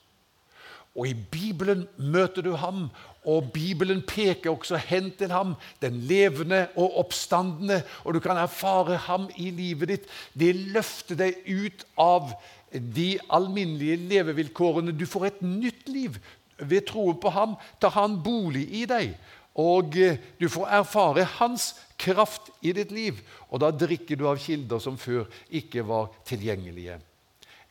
Og 0.97 1.09
I 1.09 1.15
Bibelen 1.15 1.85
møter 1.99 2.43
du 2.43 2.55
ham, 2.57 2.87
og 3.25 3.51
Bibelen 3.53 4.01
peker 4.09 4.51
også 4.51 4.79
hen 4.81 5.11
til 5.19 5.29
ham, 5.31 5.55
den 5.83 5.99
levende 6.09 6.69
og 6.77 6.97
oppstandende, 6.99 7.83
og 8.05 8.15
du 8.15 8.21
kan 8.21 8.37
erfare 8.41 8.97
ham 8.97 9.29
i 9.37 9.51
livet 9.51 9.89
ditt. 9.89 10.09
Det 10.33 10.55
løfter 10.57 11.21
deg 11.21 11.43
ut 11.45 11.85
av 12.01 12.33
de 12.73 13.19
alminnelige 13.29 13.99
levevilkårene. 14.09 14.97
Du 14.97 15.05
får 15.07 15.27
et 15.27 15.43
nytt 15.43 15.89
liv 15.89 16.17
ved 16.59 16.87
troen 16.89 17.19
på 17.21 17.31
ham 17.35 17.57
tar 17.81 17.93
han 17.97 18.21
bolig 18.25 18.65
i 18.81 18.87
deg. 18.89 19.13
Og 19.57 19.97
eh, 19.97 20.19
du 20.41 20.49
får 20.53 20.73
erfare 20.83 21.25
hans 21.39 21.73
kraft 21.97 22.51
i 22.61 22.75
ditt 22.77 22.93
liv. 22.93 23.21
Og 23.49 23.61
da 23.63 23.71
drikker 23.73 24.19
du 24.19 24.27
av 24.29 24.41
kilder 24.41 24.83
som 24.83 24.99
før 25.01 25.25
ikke 25.49 25.85
var 25.87 26.11
tilgjengelige. 26.29 26.99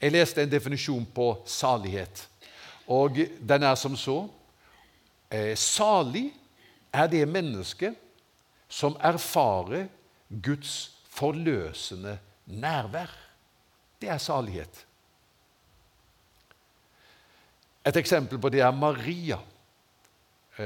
Jeg 0.02 0.14
leste 0.14 0.44
en 0.44 0.52
definisjon 0.52 1.06
på 1.16 1.30
salighet, 1.48 2.26
og 2.92 3.18
den 3.40 3.64
er 3.64 3.78
som 3.80 3.96
så. 3.98 4.26
Eh, 5.32 5.54
salig 5.58 6.28
er 6.94 7.08
det 7.10 7.24
mennesket 7.30 7.96
som 8.70 8.98
erfarer 9.00 9.88
Guds 10.30 10.92
forløsende 11.16 12.18
nærvær. 12.46 13.12
Det 14.02 14.10
er 14.12 14.20
salighet. 14.22 14.82
Et 17.86 17.98
eksempel 17.98 18.40
på 18.42 18.50
det 18.50 18.64
er 18.66 18.74
Maria, 18.74 19.38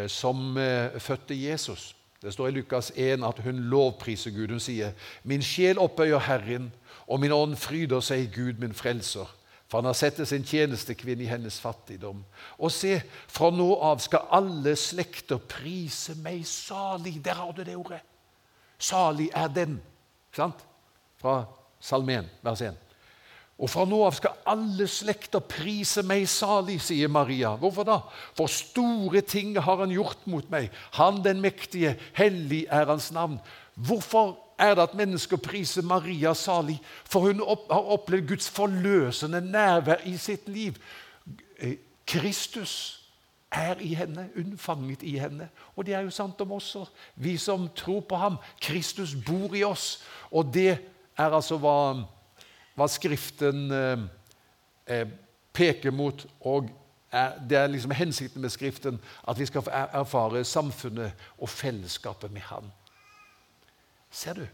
som 0.08 0.58
eh, 0.58 1.00
fødte 1.00 1.36
Jesus. 1.36 1.96
Det 2.22 2.34
står 2.34 2.48
i 2.48 2.52
Lukas 2.52 2.92
1 2.96 3.24
at 3.24 3.40
hun 3.44 3.60
lovpriser 3.72 4.32
Gud. 4.32 4.48
Hun 4.48 4.60
sier, 4.60 4.92
'Min 5.24 5.42
sjel 5.42 5.80
opphøyer 5.80 6.20
Herren, 6.20 6.74
og 7.08 7.20
min 7.20 7.32
ånd 7.32 7.56
fryder 7.56 8.00
seg 8.00 8.20
i 8.20 8.32
Gud, 8.36 8.54
min 8.60 8.74
frelser.' 8.74 9.36
For 9.70 9.78
han 9.78 9.86
har 9.86 9.94
sett 9.94 10.28
sin 10.28 10.44
tjenestekvinne 10.44 11.24
i 11.24 11.30
hennes 11.30 11.60
fattigdom. 11.62 12.24
Og 12.58 12.72
se, 12.72 13.02
fra 13.28 13.52
nå 13.54 13.68
av 13.76 14.00
skal 14.02 14.26
alle 14.34 14.74
slekter 14.76 15.38
prise 15.38 16.16
meg 16.18 16.42
salig. 16.50 17.20
Der 17.26 17.38
har 17.38 17.52
du 17.54 17.62
det 17.64 17.76
ordet. 17.78 18.02
Salig 18.80 19.30
er 19.34 19.48
den. 19.48 19.82
Sant? 20.34 20.66
Fra 21.22 21.44
Salmen, 21.80 22.26
vers 22.42 22.62
1. 22.62 22.89
Og 23.60 23.68
fra 23.68 23.84
nå 23.84 23.98
av 24.08 24.16
skal 24.16 24.38
alle 24.48 24.88
slekter 24.88 25.44
prise 25.44 26.00
meg 26.08 26.24
salig, 26.32 26.78
sier 26.84 27.12
Maria. 27.12 27.58
Hvorfor 27.60 27.88
da? 27.88 27.98
For 28.38 28.48
store 28.52 29.20
ting 29.28 29.58
har 29.60 29.82
han 29.82 29.92
gjort 29.92 30.22
mot 30.32 30.48
meg. 30.52 30.70
Han 30.96 31.20
den 31.26 31.42
mektige, 31.44 31.98
hellig 32.16 32.66
er 32.72 32.88
hans 32.88 33.10
navn. 33.12 33.36
Hvorfor 33.76 34.38
er 34.60 34.78
det 34.78 34.86
at 34.88 34.96
mennesker 34.96 35.42
priser 35.44 35.84
Maria 35.84 36.32
salig? 36.34 36.78
For 37.04 37.28
hun 37.28 37.44
har 37.44 37.92
opplevd 37.96 38.30
Guds 38.32 38.48
forløsende 38.56 39.42
nærvær 39.44 40.06
i 40.08 40.16
sitt 40.18 40.48
liv. 40.48 40.80
Eh, 41.60 41.76
Kristus 42.08 43.02
er 43.52 43.76
i 43.84 43.92
henne, 43.94 44.30
unnfanget 44.40 45.04
i 45.04 45.18
henne. 45.20 45.50
Og 45.76 45.86
det 45.86 45.94
er 45.94 46.08
jo 46.08 46.16
sant 46.16 46.40
om 46.42 46.52
oss, 46.56 46.78
vi 47.16 47.36
som 47.38 47.68
tror 47.76 48.00
på 48.08 48.16
ham. 48.16 48.38
Kristus 48.62 49.16
bor 49.26 49.56
i 49.56 49.66
oss. 49.68 50.04
Og 50.32 50.54
det 50.54 50.78
er 51.18 51.36
altså 51.36 51.58
hva 51.60 51.76
hva 52.80 52.88
Skriften 52.92 53.68
eh, 53.76 54.06
eh, 54.88 55.08
peker 55.54 55.92
mot. 55.96 56.26
og 56.40 56.70
er, 57.12 57.38
Det 57.50 57.58
er 57.58 57.68
liksom 57.68 57.92
hensikten 57.92 58.42
med 58.42 58.54
Skriften 58.54 59.00
at 59.28 59.40
vi 59.40 59.48
skal 59.50 59.68
erfare 59.76 60.44
samfunnet 60.46 61.12
og 61.38 61.50
fellesskapet 61.50 62.32
med 62.32 62.48
Han. 62.50 62.72
Ser 64.12 64.34
du? 64.34 64.48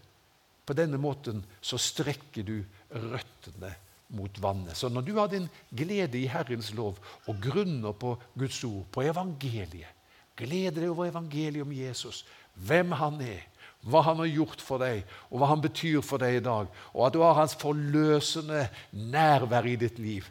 På 0.65 0.73
denne 0.73 0.97
måten 0.97 1.43
så 1.61 1.77
strekker 1.77 2.43
du 2.43 2.63
røttene 2.89 3.75
mot 4.15 4.41
vannet. 4.41 4.77
Så 4.77 4.89
når 4.89 5.01
du 5.05 5.13
har 5.17 5.29
din 5.29 5.45
glede 5.69 6.17
i 6.17 6.29
Herrens 6.29 6.73
lov 6.73 6.97
og 7.27 7.41
grunner 7.41 7.93
på 7.93 8.15
Guds 8.33 8.63
ord, 8.63 8.85
på 8.91 9.05
evangeliet 9.05 9.91
Gleder 10.35 10.81
deg 10.83 10.91
over 10.91 11.07
evangeliet 11.07 11.63
om 11.63 11.71
Jesus, 11.71 12.25
hvem 12.67 12.91
han 12.99 13.21
er, 13.23 13.45
hva 13.85 14.01
han 14.07 14.17
har 14.23 14.29
gjort 14.31 14.63
for 14.65 14.81
deg, 14.81 15.03
og 15.29 15.39
hva 15.39 15.51
han 15.51 15.61
betyr 15.61 16.01
for 16.05 16.21
deg 16.21 16.39
i 16.39 16.43
dag, 16.45 16.69
og 16.93 17.01
at 17.05 17.13
du 17.13 17.21
har 17.21 17.37
hans 17.37 17.55
forløsende 17.61 18.65
nærvær 18.91 19.67
i 19.69 19.75
ditt 19.79 19.99
liv, 20.01 20.27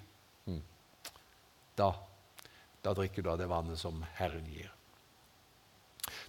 hmm. 0.49 0.63
da, 1.79 1.93
da 2.83 2.95
drikker 2.99 3.23
du 3.23 3.31
av 3.31 3.39
det 3.39 3.51
vannet 3.51 3.79
som 3.79 4.03
Herren 4.19 4.47
gir. 4.51 4.73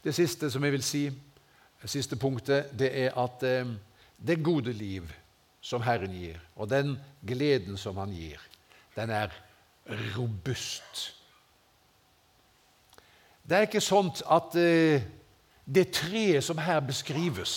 Det 0.06 0.14
siste 0.14 0.52
som 0.54 0.64
jeg 0.64 0.76
vil 0.76 0.86
si, 0.86 1.04
det 1.82 1.90
siste 1.90 2.18
punktet, 2.18 2.70
det 2.78 2.92
er 2.94 3.18
at 3.18 3.44
eh, 3.46 3.74
det 4.22 4.44
gode 4.46 4.74
liv 4.74 5.10
som 5.66 5.82
Herren 5.82 6.14
gir, 6.14 6.38
og 6.56 6.70
den 6.70 6.94
gleden 7.26 7.78
som 7.78 7.98
Han 7.98 8.14
gir, 8.14 8.42
den 8.96 9.10
er 9.10 9.34
robust. 10.16 11.16
Det 13.46 13.58
er 13.58 13.68
ikke 13.68 13.82
sånn 13.82 14.12
at 14.30 14.56
eh, 14.58 15.02
det 15.66 15.90
treet 15.98 16.44
som 16.46 16.60
her 16.62 16.80
beskrives 16.86 17.56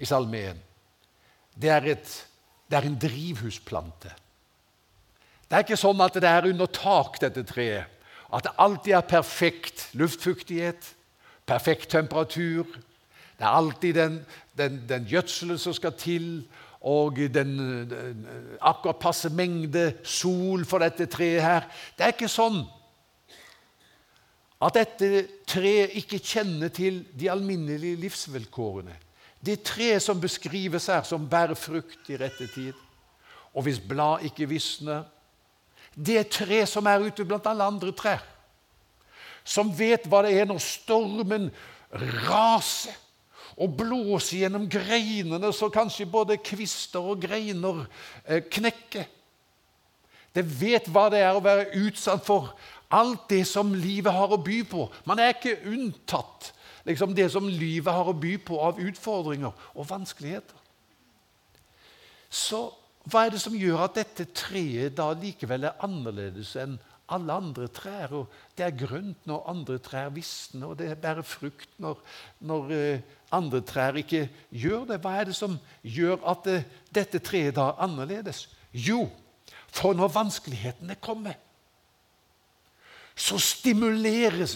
i 0.00 0.08
Salme 0.08 0.40
1, 0.50 0.60
det 1.60 1.70
er, 1.70 1.88
et, 1.92 2.12
det 2.70 2.78
er 2.78 2.86
en 2.88 2.98
drivhusplante. 3.00 4.12
Det 5.50 5.56
er 5.56 5.66
ikke 5.66 5.80
sånn 5.80 6.00
at 6.00 6.16
det 6.16 6.30
er 6.30 6.48
under 6.48 6.70
tak, 6.72 7.18
dette 7.20 7.44
treet. 7.44 7.90
At 8.30 8.46
det 8.46 8.54
alltid 8.62 8.94
er 8.94 9.10
perfekt 9.10 9.88
luftfuktighet, 9.98 10.92
perfekt 11.44 11.90
temperatur. 11.90 12.64
Det 13.36 13.44
er 13.44 13.50
alltid 13.50 13.96
den, 13.98 14.18
den, 14.56 14.78
den 14.88 15.08
gjødselen 15.10 15.58
som 15.58 15.74
skal 15.76 15.96
til, 15.98 16.28
og 16.80 17.18
den, 17.34 17.58
den 17.90 18.22
akkurat 18.56 19.02
passe 19.02 19.28
mengde 19.28 19.90
sol 20.06 20.64
for 20.64 20.80
dette 20.80 21.10
treet 21.12 21.42
her. 21.44 21.66
Det 21.98 22.06
er 22.06 22.14
ikke 22.14 22.30
sånn 22.30 22.62
at 24.60 24.76
dette 24.76 25.24
treet 25.48 25.94
ikke 25.96 26.20
kjenner 26.20 26.68
til 26.68 27.00
de 27.16 27.30
alminnelige 27.32 27.96
livsvilkårene. 28.02 28.92
Det 29.40 29.62
treet 29.64 30.02
som 30.04 30.20
beskrives 30.20 30.90
her, 30.92 31.02
som 31.02 31.28
bærer 31.28 31.56
frukt 31.56 32.10
i 32.12 32.18
rette 32.20 32.46
tid. 32.52 32.76
Og 33.56 33.64
hvis 33.64 33.80
blad 33.80 34.26
ikke 34.28 34.48
visner 34.48 35.08
Det 35.90 36.28
tre 36.30 36.66
som 36.70 36.86
er 36.86 37.02
ute 37.02 37.24
blant 37.26 37.46
alle 37.50 37.64
andre 37.66 37.90
trær. 37.92 38.22
Som 39.44 39.72
vet 39.74 40.04
hva 40.06 40.20
det 40.22 40.36
er 40.38 40.46
når 40.46 40.60
stormen 40.62 41.48
raser 42.28 42.94
og 43.58 43.74
blåser 43.76 44.44
gjennom 44.44 44.68
greinene, 44.70 45.50
så 45.52 45.68
kanskje 45.68 46.06
både 46.06 46.38
kvister 46.38 47.02
og 47.02 47.18
greiner 47.20 47.82
eh, 48.24 48.44
knekker. 48.46 49.08
Det 50.30 50.44
vet 50.46 50.86
hva 50.88 51.08
det 51.10 51.24
er 51.24 51.34
å 51.34 51.42
være 51.42 51.72
utsatt 51.82 52.22
for 52.24 52.54
alt 52.90 53.28
det 53.30 53.44
som 53.48 53.72
livet 53.74 54.12
har 54.12 54.32
å 54.34 54.40
by 54.42 54.62
på. 54.68 54.88
Man 55.06 55.22
er 55.22 55.34
ikke 55.36 55.60
unntatt 55.70 56.52
liksom 56.88 57.14
det 57.14 57.28
som 57.32 57.48
livet 57.48 57.92
har 57.92 58.08
å 58.08 58.16
by 58.16 58.36
på 58.42 58.58
av 58.64 58.80
utfordringer 58.82 59.52
og 59.74 59.88
vanskeligheter. 59.90 60.56
Så 62.30 62.68
hva 63.10 63.24
er 63.26 63.34
det 63.34 63.42
som 63.42 63.56
gjør 63.56 63.86
at 63.86 63.98
dette 63.98 64.28
treet 64.36 64.94
da 64.98 65.10
likevel 65.16 65.66
er 65.66 65.84
annerledes 65.84 66.52
enn 66.60 66.76
alle 67.10 67.36
andre 67.42 67.66
trær? 67.74 68.14
Og 68.20 68.34
det 68.58 68.66
er 68.66 68.76
grønt 68.78 69.26
når 69.28 69.48
andre 69.50 69.78
trær 69.82 70.12
visner, 70.14 70.70
og 70.70 70.78
det 70.78 70.92
bærer 71.00 71.26
frukt 71.26 71.72
når, 71.82 71.98
når 72.46 72.70
uh, 72.70 73.16
andre 73.34 73.62
trær 73.66 73.98
ikke 73.98 74.26
gjør 74.50 74.86
det. 74.92 75.00
Hva 75.02 75.16
er 75.18 75.30
det 75.30 75.36
som 75.38 75.58
gjør 75.82 76.22
at 76.32 76.46
det, 76.46 76.58
dette 76.94 77.22
treet 77.24 77.56
da 77.58 77.70
er 77.72 77.84
annerledes? 77.88 78.46
Jo, 78.70 79.08
for 79.70 79.96
når 79.96 80.12
vanskelighetene 80.14 80.98
kommer, 81.02 81.38
så 83.20 83.38
stimuleres 83.38 84.54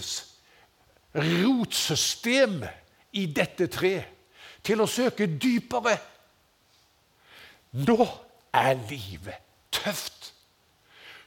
rotsystemet 1.14 2.70
i 3.20 3.27
dette 3.31 3.68
treet 3.70 4.11
til 4.64 4.81
å 4.81 4.88
søke 4.88 5.29
dypere. 5.29 5.98
Nå 7.85 7.98
er 8.55 8.79
livet 8.88 9.42
tøft. 9.74 10.34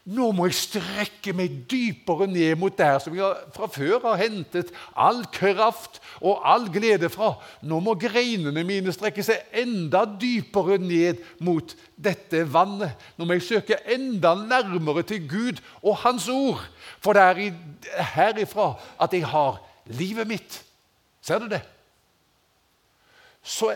Nå 0.07 0.29
må 0.31 0.45
jeg 0.47 0.55
strekke 0.55 1.33
meg 1.35 1.65
dypere 1.67 2.29
ned 2.31 2.53
mot 2.59 2.71
der 2.79 2.95
som 3.03 3.15
jeg 3.17 3.51
fra 3.51 3.67
før 3.67 3.97
har 4.05 4.21
hentet 4.21 4.69
all 4.95 5.25
kraft 5.35 5.99
og 6.21 6.45
all 6.47 6.69
glede 6.71 7.09
fra. 7.11 7.33
Nå 7.67 7.81
må 7.83 7.97
greinene 7.99 8.63
mine 8.63 8.93
strekke 8.95 9.25
seg 9.27 9.43
enda 9.59 10.05
dypere 10.07 10.77
ned 10.79 11.19
mot 11.43 11.75
dette 11.99 12.45
vannet. 12.47 12.95
Nå 13.19 13.27
må 13.27 13.35
jeg 13.35 13.47
søke 13.49 13.81
enda 13.83 14.31
nærmere 14.39 15.03
til 15.07 15.27
Gud 15.27 15.59
og 15.81 15.99
Hans 16.05 16.29
ord. 16.31 16.63
For 17.03 17.17
det 17.17 17.27
er 17.27 18.07
herifra 18.15 18.77
at 19.03 19.11
jeg 19.11 19.27
har 19.27 19.59
livet 19.91 20.31
mitt. 20.31 20.61
Ser 21.19 21.43
du 21.43 21.51
det? 21.51 21.65
Så 23.43 23.73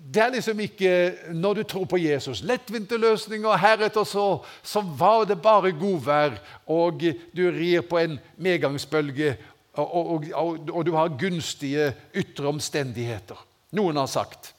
det 0.00 0.22
er 0.22 0.32
liksom 0.34 0.60
ikke 0.64 0.92
når 1.36 1.60
du 1.60 1.62
tror 1.68 1.84
på 1.84 1.98
Jesus 2.00 2.42
lettvinte 2.42 2.96
løsninger. 2.98 3.56
Heretter 3.60 4.04
så, 4.04 4.44
så 4.62 4.80
var 4.80 5.24
det 5.28 5.42
bare 5.42 5.72
godvær, 5.76 6.38
og 6.66 7.04
du 7.36 7.42
rir 7.54 7.84
på 7.86 7.98
en 8.00 8.16
medgangsbølge, 8.36 9.36
og, 9.74 9.94
og, 9.96 10.24
og, 10.34 10.70
og 10.72 10.86
du 10.86 10.94
har 10.96 11.12
gunstige 11.20 11.92
ytre 12.16 12.48
omstendigheter. 12.50 13.38
Noen 13.76 14.00
har 14.00 14.10
sagt 14.10 14.54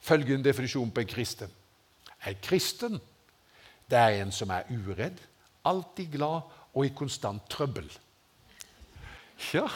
følgende 0.00 0.48
definisjon 0.48 0.92
på 0.94 1.04
en 1.04 1.10
kristen. 1.10 1.52
En 2.24 2.40
kristen 2.42 3.00
det 3.90 3.98
er 4.00 4.22
en 4.22 4.32
som 4.32 4.50
er 4.50 4.64
uredd, 4.72 5.18
alltid 5.68 6.16
glad 6.16 6.48
og 6.74 6.86
i 6.86 6.94
konstant 6.96 7.44
trøbbel. 7.52 7.86
Ja, 9.52 9.66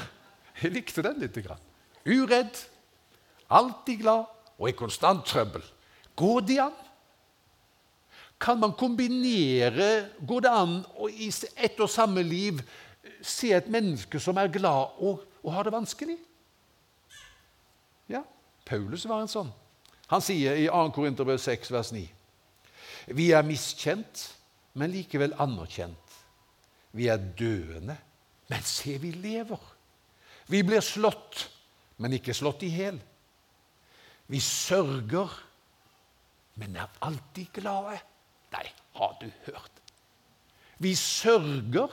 jeg 0.63 0.73
likte 0.73 1.05
den 1.05 1.21
litt. 1.21 1.37
Uredd, 2.09 2.65
alltid 3.53 4.01
glad 4.01 4.25
og 4.59 4.69
i 4.69 4.77
konstant 4.77 5.25
trøbbel. 5.27 5.63
Går 6.19 6.41
det 6.49 6.59
an? 6.63 6.77
Kan 8.39 8.61
man 8.63 8.73
kombinere 8.79 10.09
Går 10.27 10.45
det 10.47 10.51
an 10.55 10.75
å 10.99 11.09
i 11.11 11.31
ett 11.57 11.81
og 11.83 11.91
samme 11.91 12.23
liv 12.23 12.61
se 13.23 13.51
et 13.55 13.71
menneske 13.71 14.21
som 14.23 14.39
er 14.39 14.51
glad 14.53 14.99
og, 15.03 15.25
og 15.43 15.55
har 15.55 15.67
det 15.67 15.75
vanskelig? 15.75 16.19
Ja, 18.11 18.23
Paulus 18.67 19.07
var 19.09 19.23
en 19.23 19.31
sånn. 19.31 19.51
Han 20.09 20.23
sier 20.25 20.57
i 20.57 20.69
2. 20.71 20.85
Korinterbrev 20.97 21.41
6, 21.43 21.73
vers 21.75 21.91
9.: 21.93 22.05
Vi 23.17 23.31
er 23.37 23.45
miskjent, 23.45 24.23
men 24.79 24.93
likevel 24.95 25.35
anerkjent. 25.41 26.15
Vi 26.97 27.09
er 27.13 27.21
døende, 27.39 27.99
men 28.49 28.65
se, 28.65 28.97
vi 28.99 29.13
lever. 29.13 29.61
Vi 30.49 30.63
blir 30.65 30.81
slått, 30.85 31.49
men 32.01 32.17
ikke 32.17 32.37
slått 32.37 32.65
i 32.65 32.73
hjel. 32.73 33.01
Vi 34.29 34.41
sørger, 34.45 35.33
men 36.61 36.77
er 36.77 36.89
alltid 37.05 37.53
glade. 37.61 37.99
Nei, 38.53 38.67
har 38.99 39.15
du 39.21 39.29
hørt? 39.47 39.83
Vi 40.79 40.95
sørger, 40.95 41.93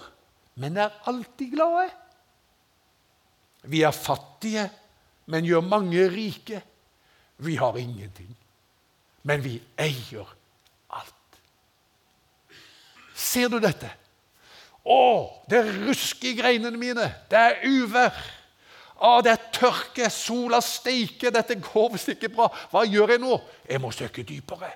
men 0.55 0.77
er 0.77 0.93
alltid 1.07 1.55
glade. 1.55 1.89
Vi 3.65 3.81
er 3.81 3.95
fattige, 3.95 4.69
men 5.25 5.47
gjør 5.47 5.63
mange 5.65 6.09
rike. 6.11 6.61
Vi 7.37 7.55
har 7.59 7.77
ingenting, 7.77 8.31
men 9.23 9.43
vi 9.43 9.57
eier 9.79 10.29
alt. 10.95 11.39
Ser 13.15 13.49
du 13.51 13.57
dette? 13.63 13.89
Å, 14.85 14.99
det 15.49 15.63
rusker 15.65 16.29
i 16.29 16.37
greinene 16.37 16.77
mine. 16.77 17.07
Det 17.31 17.39
er 17.39 17.63
uvær. 17.65 18.13
Å, 18.95 19.19
det 19.23 19.33
er 19.33 19.47
tørke, 19.55 20.07
sola 20.13 20.61
steiker, 20.63 21.33
dette 21.35 21.57
går 21.59 21.91
visst 21.95 22.13
ikke 22.13 22.31
bra. 22.31 22.47
Hva 22.71 22.85
gjør 22.87 23.15
jeg 23.15 23.23
nå? 23.23 23.39
Jeg 23.67 23.83
må 23.83 23.91
søke 23.95 24.23
dypere. 24.27 24.71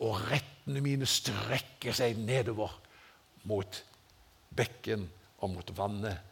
Og 0.00 0.16
rettene 0.30 0.80
mine 0.80 1.08
strekker 1.08 1.96
seg 1.96 2.16
nedover 2.24 2.72
mot 3.48 3.82
bekken 4.56 5.04
og 5.40 5.52
mot 5.52 5.76
vannet 5.76 6.24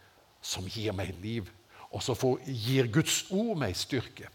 som 0.44 0.66
gir 0.72 0.96
meg 0.96 1.12
liv. 1.22 1.48
Og 1.92 2.02
så 2.04 2.16
gir 2.46 2.88
Guds 2.92 3.26
ord 3.32 3.56
meg 3.61 3.76
styrke. 3.76 4.28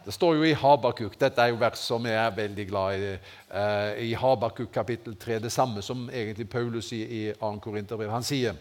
Det 0.00 0.14
står 0.16 0.38
jo 0.38 0.44
i 0.48 0.56
Habakuk 0.56 1.16
Dette 1.20 1.42
er 1.44 1.50
jo 1.52 1.58
vers 1.60 1.80
som 1.84 2.06
jeg 2.08 2.16
er 2.16 2.32
veldig 2.32 2.64
glad 2.70 3.02
i. 3.04 3.10
Uh, 3.52 4.00
I 4.00 4.14
Habakuk 4.16 4.72
kapittel 4.72 5.16
3, 5.16 5.38
det 5.44 5.52
samme 5.52 5.82
som 5.84 6.06
egentlig 6.08 6.48
Paulus 6.48 6.88
sier 6.88 7.08
i 7.08 7.22
2. 7.36 7.50
Korinterbrev. 7.60 8.12
Han 8.12 8.24
sier 8.24 8.56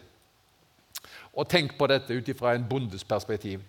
og 1.39 1.47
tenk 1.47 1.78
på 1.80 1.88
dette 1.88 2.15
ut 2.15 2.30
ifra 2.32 2.54
en 2.56 2.67
bondes 2.67 3.06
perspektiv. 3.08 3.63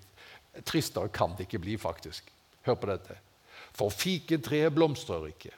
Tristere 0.67 1.13
kan 1.15 1.37
det 1.39 1.47
ikke 1.47 1.63
bli, 1.63 1.77
faktisk. 1.79 2.27
Hør 2.67 2.79
på 2.81 2.91
dette. 2.91 3.17
For 3.71 3.95
fikentreet 3.95 4.75
blomstrer 4.75 5.29
ikke. 5.31 5.53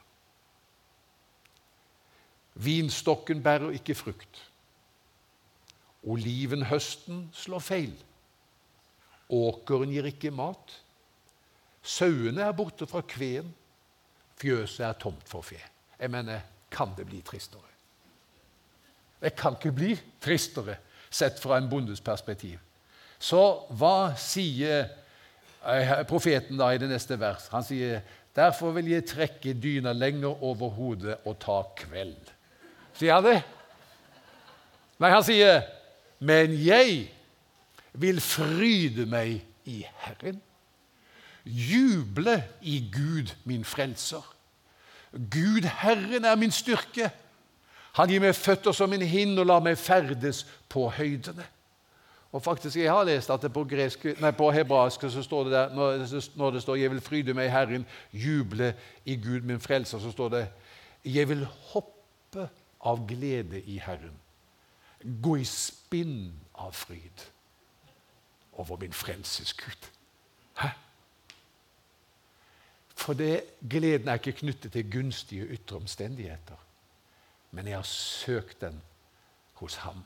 Vinstokken 2.53 3.41
bærer 3.43 3.73
ikke 3.73 3.95
frukt. 3.97 4.43
Olivenhøsten 6.03 7.29
slår 7.33 7.63
feil. 7.63 7.93
Åkeren 9.33 9.89
gir 9.89 10.05
ikke 10.11 10.33
mat. 10.35 10.77
Sauene 11.81 12.45
er 12.45 12.55
borte 12.55 12.85
fra 12.87 13.01
kveen. 13.01 13.49
Fjøset 14.37 14.85
er 14.85 14.99
tomt 15.01 15.25
for 15.29 15.41
fe. 15.41 15.57
Jeg 15.97 16.11
mener, 16.11 16.45
kan 16.69 16.93
det 16.97 17.07
bli 17.07 17.21
tristere? 17.25 17.69
Det 19.23 19.33
kan 19.39 19.55
ikke 19.57 19.71
bli 19.71 19.95
tristere 20.21 20.77
sett 21.13 21.39
fra 21.39 21.59
en 21.59 21.69
bondes 21.69 22.01
perspektiv. 22.03 22.59
Så 23.21 23.39
hva 23.77 24.13
sier 24.19 24.89
eh, 25.63 25.95
profeten 26.09 26.59
da 26.59 26.73
i 26.73 26.81
det 26.81 26.89
neste 26.91 27.19
vers? 27.21 27.47
Han 27.53 27.65
sier 27.65 28.03
Derfor 28.33 28.71
vil 28.73 28.87
jeg 28.89 29.05
trekke 29.05 29.51
dyna 29.53 29.91
lenger 29.93 30.41
over 30.41 30.71
hodet 30.73 31.19
og 31.29 31.35
ta 31.37 31.59
kveld. 31.77 32.31
Sier 32.97 33.19
han 33.19 33.27
det? 33.27 33.35
Nei, 34.97 35.11
han 35.13 35.25
sier 35.25 35.61
Men 36.17 36.55
jeg 36.57 37.11
vil 37.93 38.21
fryde 38.23 39.05
meg 39.05 39.43
i 39.69 39.83
Herren. 40.01 40.39
Juble 41.45 42.37
i 42.61 42.79
Gud, 42.89 43.33
min 43.43 43.65
frelser. 43.67 44.23
Gud, 45.11 45.67
Herren, 45.83 46.25
er 46.25 46.39
min 46.39 46.51
styrke. 46.51 47.11
Han 47.93 48.09
gir 48.09 48.21
meg 48.23 48.35
føtter 48.35 48.73
som 48.73 48.93
en 48.93 49.05
hind 49.05 49.37
og 49.39 49.45
lar 49.45 49.61
meg 49.61 49.77
ferdes 49.77 50.43
på 50.69 50.87
høydene. 50.89 51.45
Og 52.33 52.41
faktisk, 52.43 52.75
Jeg 52.77 52.91
har 52.91 53.03
lest 53.03 53.29
at 53.29 53.41
det 53.41 53.53
på, 53.53 53.63
gresk, 53.63 54.05
nei, 54.21 54.31
på 54.31 54.49
hebraisk 54.51 55.05
så 55.05 55.21
står 55.23 55.43
det 55.43 55.51
der, 55.53 55.73
når 56.35 56.51
det 56.51 56.61
står 56.61 56.75
'Jeg 56.75 56.91
vil 56.91 57.01
fryde 57.01 57.33
meg 57.33 57.45
i 57.45 57.49
Herren, 57.49 57.85
juble 58.13 58.75
i 59.05 59.15
Gud 59.15 59.41
min 59.41 59.59
frelser', 59.59 59.99
så 59.99 60.11
står 60.11 60.29
det 60.29 60.49
'Jeg 61.05 61.29
vil 61.29 61.45
hoppe 61.45 62.49
av 62.81 63.07
glede 63.07 63.61
i 63.61 63.77
Herren', 63.77 64.19
gå 65.21 65.35
i 65.35 65.43
spinn 65.43 66.33
av 66.55 66.73
fryd 66.73 67.29
over 68.53 68.77
min 68.77 68.93
frelses 68.93 69.53
Gud. 69.53 69.89
Hæ? 70.57 70.67
For 72.95 73.13
det, 73.13 73.43
gleden 73.69 74.07
er 74.07 74.13
ikke 74.13 74.31
knyttet 74.31 74.71
til 74.71 74.91
gunstige 74.91 75.45
ytre 75.45 75.75
omstendigheter, 75.75 76.55
men 77.53 77.69
jeg 77.69 77.77
har 77.77 77.87
søkt 77.87 78.61
den 78.61 78.81
hos 79.61 79.75
ham. 79.85 80.01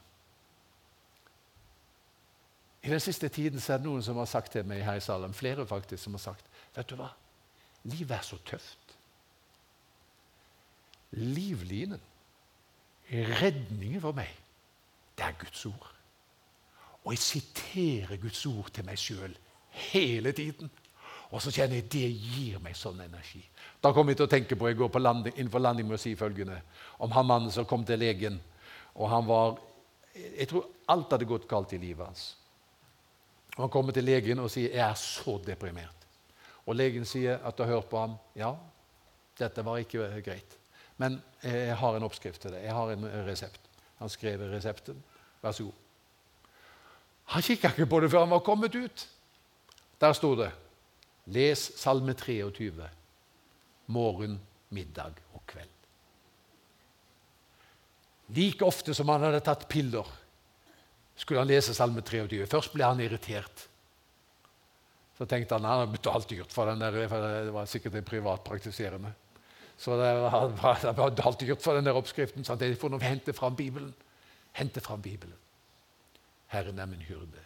I 2.84 2.90
den 2.90 3.00
siste 3.00 3.30
tiden 3.30 3.60
er 3.60 3.80
det 3.80 3.88
noen 3.88 4.04
som 4.04 4.20
har 4.20 4.28
sagt 4.30 4.52
til 4.52 4.68
meg 4.68 4.84
her 4.86 5.00
i 5.00 5.04
salen, 5.04 5.34
flere 5.36 5.66
faktisk, 5.68 6.04
som 6.04 6.16
har 6.16 6.24
sagt 6.24 6.46
vet 6.76 6.90
du 6.92 6.98
hva? 7.00 7.10
Livet 7.88 8.14
er 8.18 8.26
så 8.26 8.38
tøft. 8.46 8.94
Livlinen, 11.18 12.02
redningen 13.12 14.04
for 14.04 14.16
meg, 14.16 14.30
det 15.18 15.26
er 15.26 15.38
Guds 15.40 15.66
ord. 15.66 15.94
Og 17.06 17.14
jeg 17.16 17.24
siterer 17.24 18.20
Guds 18.22 18.46
ord 18.46 18.70
til 18.76 18.86
meg 18.86 19.00
sjøl 19.00 19.38
hele 19.88 20.32
tiden. 20.36 20.70
Og 21.32 21.42
så 21.44 21.52
kjenner 21.52 21.82
jeg 21.82 21.90
det 21.92 22.08
gir 22.08 22.60
meg 22.64 22.76
sånn 22.80 23.02
energi. 23.04 23.42
Da 23.84 23.92
kommer 23.94 24.14
jeg 24.14 24.22
til 24.22 24.28
å 24.30 24.32
tenke 24.32 24.56
på 24.56 24.70
jeg 24.70 24.80
går 24.80 24.92
på 24.94 25.02
landing, 25.02 25.36
innenfor 25.36 25.60
landing 25.64 25.88
med 25.90 25.98
å 25.98 26.02
si 26.02 26.16
følgende 26.16 26.62
om 27.04 27.12
han 27.12 27.28
mannen 27.28 27.52
som 27.52 27.68
kom 27.68 27.84
til 27.86 28.00
legen. 28.00 28.40
og 28.96 29.10
han 29.10 29.26
var, 29.26 29.58
Jeg 30.16 30.48
tror 30.48 30.66
alt 30.88 31.12
hadde 31.12 31.26
gått 31.26 31.48
galt 31.48 31.74
i 31.74 31.78
livet 31.78 32.06
hans. 32.06 32.36
Og 33.58 33.64
Han 33.64 33.70
kommer 33.70 33.92
til 33.92 34.04
legen 34.04 34.40
og 34.40 34.50
sier 34.50 34.70
'Jeg 34.70 34.90
er 34.90 34.94
så 34.94 35.38
deprimert'. 35.38 36.06
Og 36.66 36.76
Legen 36.76 37.06
sier 37.06 37.40
at 37.44 37.58
du 37.58 37.64
har 37.64 37.74
hørt 37.74 37.90
på 37.90 38.00
ham. 38.00 38.18
'Ja, 38.36 38.56
dette 39.40 39.66
var 39.66 39.78
ikke 39.78 40.22
greit, 40.22 40.58
men 40.98 41.22
jeg 41.44 41.76
har 41.76 41.96
en 41.96 42.04
oppskrift 42.04 42.42
til 42.42 42.52
det. 42.52 42.64
Jeg 42.64 42.74
har 42.74 42.92
en 42.92 43.04
resept.' 43.28 43.62
Han 44.00 44.10
skrev 44.10 44.40
resepten. 44.40 45.04
Vær 45.42 45.52
så 45.52 45.64
god. 45.64 45.74
Han 47.26 47.42
kikka 47.42 47.68
ikke 47.68 47.86
på 47.86 48.00
det 48.00 48.12
før 48.12 48.20
han 48.20 48.30
var 48.30 48.40
kommet 48.40 48.76
ut. 48.76 49.08
Der 50.02 50.14
sto 50.14 50.36
det 50.36 50.52
'Les 51.28 51.56
Salme 51.56 52.14
23 52.14 52.90
morgen, 53.88 54.40
middag 54.70 55.14
og 55.34 55.42
kveld'. 55.48 55.74
Like 58.28 58.66
ofte 58.66 58.94
som 58.94 59.10
han 59.10 59.24
hadde 59.24 59.44
tatt 59.44 59.68
piller 59.70 60.08
skulle 61.16 61.42
han 61.42 61.50
lese 61.50 61.74
Salme 61.74 62.02
23. 62.02 62.46
Først 62.48 62.74
ble 62.74 62.86
han 62.86 63.00
irritert. 63.02 63.68
Så 65.18 65.26
tenkte 65.26 65.58
han 65.58 65.66
han 65.66 65.82
hadde 65.82 65.96
betalt 65.96 66.30
dyrt 66.30 66.54
for 66.54 66.70
den 66.70 66.84
der, 66.84 67.08
for 67.10 67.24
det 67.24 67.54
var 67.56 67.66
sikkert 67.66 67.96
en 67.98 68.06
privatpraktiserende. 68.06 69.14
Så 69.78 69.98
det 69.98 70.14
var, 70.22 70.52
var 70.94 71.10
betalt 71.10 71.42
dyrt 71.42 71.64
for 71.64 71.78
den 71.78 71.86
der 71.86 71.98
oppskriften. 71.98 72.46
Så 72.46 72.56
han 72.56 72.76
får 72.76 73.00
hente 73.02 73.34
fram 73.34 73.56
Bibelen. 73.56 73.94
Hente 74.54 74.82
fram 74.82 75.02
Bibelen. 75.02 75.38
Herren 76.48 76.80
er 76.80 76.86
min 76.86 77.02
hyrde. 77.02 77.44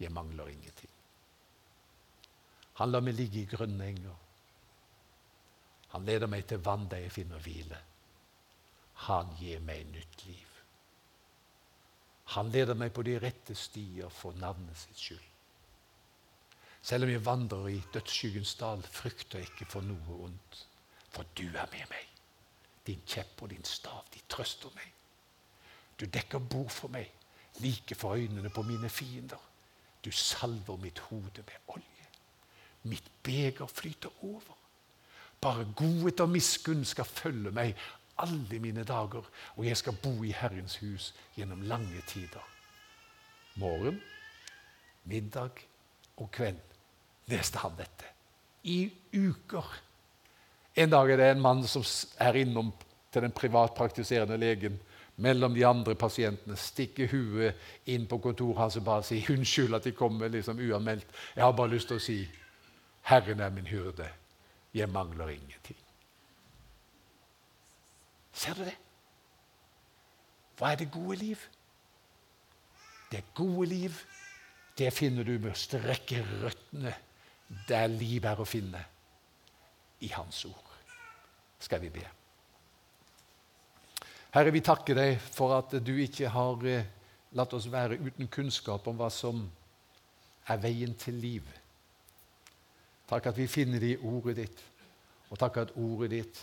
Jeg 0.00 0.12
mangler 0.12 0.48
ingenting. 0.48 0.93
Han 2.80 2.90
lar 2.90 3.04
meg 3.06 3.14
ligge 3.18 3.42
i 3.42 3.50
grønne 3.50 3.86
enger. 3.86 4.16
Han 5.94 6.06
leder 6.08 6.26
meg 6.30 6.46
til 6.50 6.62
vann 6.64 6.88
der 6.90 7.04
jeg 7.04 7.14
finner 7.20 7.42
hvile. 7.42 7.78
Han 9.06 9.30
gir 9.38 9.60
meg 9.62 9.86
nytt 9.92 10.24
liv. 10.26 10.50
Han 12.34 12.50
leder 12.50 12.74
meg 12.74 12.90
på 12.96 13.04
de 13.06 13.14
rette 13.22 13.54
stier 13.54 14.10
for 14.10 14.34
navnet 14.40 14.78
sitt 14.80 14.98
skyld. 14.98 15.30
Selv 16.84 17.06
om 17.06 17.10
jeg 17.12 17.24
vandrer 17.24 17.68
i 17.72 17.78
dødsskyggens 17.94 18.54
dal, 18.60 18.82
frykter 18.82 19.40
jeg 19.40 19.52
ikke 19.52 19.70
for 19.72 19.86
noe 19.86 20.18
ondt. 20.26 20.58
For 21.14 21.24
du 21.38 21.46
er 21.46 21.70
med 21.72 21.86
meg. 21.92 22.10
Din 22.84 23.00
kjepp 23.08 23.40
og 23.42 23.54
din 23.54 23.64
stav, 23.64 24.02
de 24.12 24.20
trøster 24.28 24.72
meg. 24.74 24.90
Du 26.00 26.04
dekker 26.04 26.42
bord 26.42 26.72
for 26.74 26.92
meg, 26.92 27.08
like 27.62 27.94
for 27.94 28.18
øynene 28.18 28.50
på 28.50 28.66
mine 28.66 28.90
fiender. 28.90 29.40
Du 30.04 30.10
salver 30.10 30.76
mitt 30.76 30.98
hode 30.98 31.46
med 31.46 31.76
olje. 31.76 31.93
Mitt 32.84 33.06
beger 33.22 33.66
flyter 33.66 34.10
over. 34.22 34.56
Bare 35.40 35.66
godhet 35.76 36.20
og 36.20 36.32
miskunn 36.32 36.84
skal 36.88 37.08
følge 37.08 37.52
meg 37.52 37.76
alle 38.22 38.60
mine 38.62 38.84
dager, 38.86 39.24
og 39.56 39.66
jeg 39.66 39.76
skal 39.76 39.96
bo 40.02 40.22
i 40.24 40.32
Herrens 40.36 40.76
hus 40.82 41.10
gjennom 41.36 41.64
lange 41.66 42.02
tider. 42.06 42.44
Morgen, 43.58 44.00
middag 45.04 45.64
og 46.16 46.30
kveld 46.32 46.60
leste 47.30 47.58
han 47.58 47.76
dette. 47.78 48.08
I 48.64 48.88
uker. 49.14 49.66
En 50.76 50.90
dag 50.90 51.10
er 51.10 51.20
det 51.20 51.30
en 51.30 51.42
mann 51.42 51.62
som 51.68 51.84
er 52.18 52.40
innom 52.40 52.72
til 53.12 53.22
den 53.22 53.34
privatpraktiserende 53.34 54.38
legen 54.40 54.78
mellom 55.16 55.54
de 55.54 55.66
andre 55.66 55.94
pasientene, 55.94 56.56
stikker 56.58 57.10
huet 57.12 57.90
inn 57.90 58.08
på 58.10 58.18
kontoret 58.18 58.58
hans 58.58 58.78
og 58.80 58.84
bare 58.84 59.04
sier 59.06 59.30
'Unnskyld 59.30 59.74
at 59.74 59.84
de 59.84 59.92
kommer 59.92 60.28
liksom 60.28 60.58
uanmeldt. 60.58 61.06
Jeg 61.36 61.44
har 61.44 61.52
bare 61.52 61.70
lyst 61.70 61.88
til 61.88 61.96
å 61.96 62.00
si 62.02 62.28
'Herren 63.04 63.40
er 63.40 63.50
min 63.50 63.66
hyrde. 63.66 64.08
Jeg 64.74 64.88
mangler 64.88 65.28
ingenting'. 65.28 65.84
Ser 68.32 68.54
du 68.54 68.64
det? 68.64 68.76
Hva 70.58 70.72
er 70.72 70.76
det 70.76 70.90
gode 70.92 71.16
liv? 71.16 71.38
Det 73.10 73.24
gode 73.34 73.66
liv, 73.68 73.92
det 74.78 74.92
finner 74.92 75.24
du 75.24 75.38
med 75.38 75.52
å 75.52 75.58
strekke 75.58 76.24
røttene 76.42 76.94
der 77.68 77.86
liv 77.92 78.24
er 78.24 78.40
å 78.40 78.46
finne, 78.48 78.80
i 80.00 80.08
Hans 80.14 80.44
ord. 80.48 80.70
Skal 81.62 81.80
vi 81.84 81.90
be. 81.94 82.04
Herre, 84.34 84.50
vi 84.50 84.64
takker 84.66 84.98
deg 84.98 85.20
for 85.22 85.54
at 85.54 85.76
du 85.84 85.92
ikke 86.02 86.32
har 86.34 86.64
eh, 86.66 86.88
latt 87.38 87.54
oss 87.54 87.68
være 87.70 88.00
uten 88.02 88.26
kunnskap 88.26 88.88
om 88.90 88.98
hva 88.98 89.10
som 89.14 89.44
er 90.50 90.58
veien 90.58 90.96
til 90.98 91.20
liv. 91.22 91.46
Takk 93.08 93.26
at 93.30 93.38
vi 93.38 93.46
finner 93.50 93.80
det 93.80 93.94
i 93.94 94.00
ordet 94.00 94.36
ditt, 94.36 94.60
og 95.30 95.38
takk 95.40 95.60
at 95.64 95.76
ordet 95.76 96.10
ditt 96.14 96.42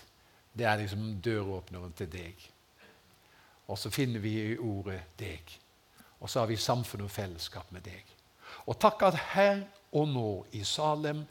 det 0.53 0.65
er 0.67 0.81
liksom 0.81 1.21
døråpneren 1.23 1.93
til 1.95 2.09
deg. 2.11 2.47
Og 3.71 3.79
så 3.79 3.89
finner 3.93 4.19
vi 4.19 4.33
i 4.51 4.57
ordet 4.57 4.99
deg. 5.19 5.53
Og 6.19 6.29
så 6.29 6.41
har 6.41 6.49
vi 6.51 6.59
samfunn 6.59 7.05
og 7.05 7.11
fellesskap 7.11 7.71
med 7.71 7.85
deg. 7.87 8.03
Og 8.67 8.75
takk 8.79 9.07
at 9.07 9.19
her 9.31 9.63
og 9.95 10.09
nå 10.11 10.29
i 10.57 10.63
Salem 10.67 11.23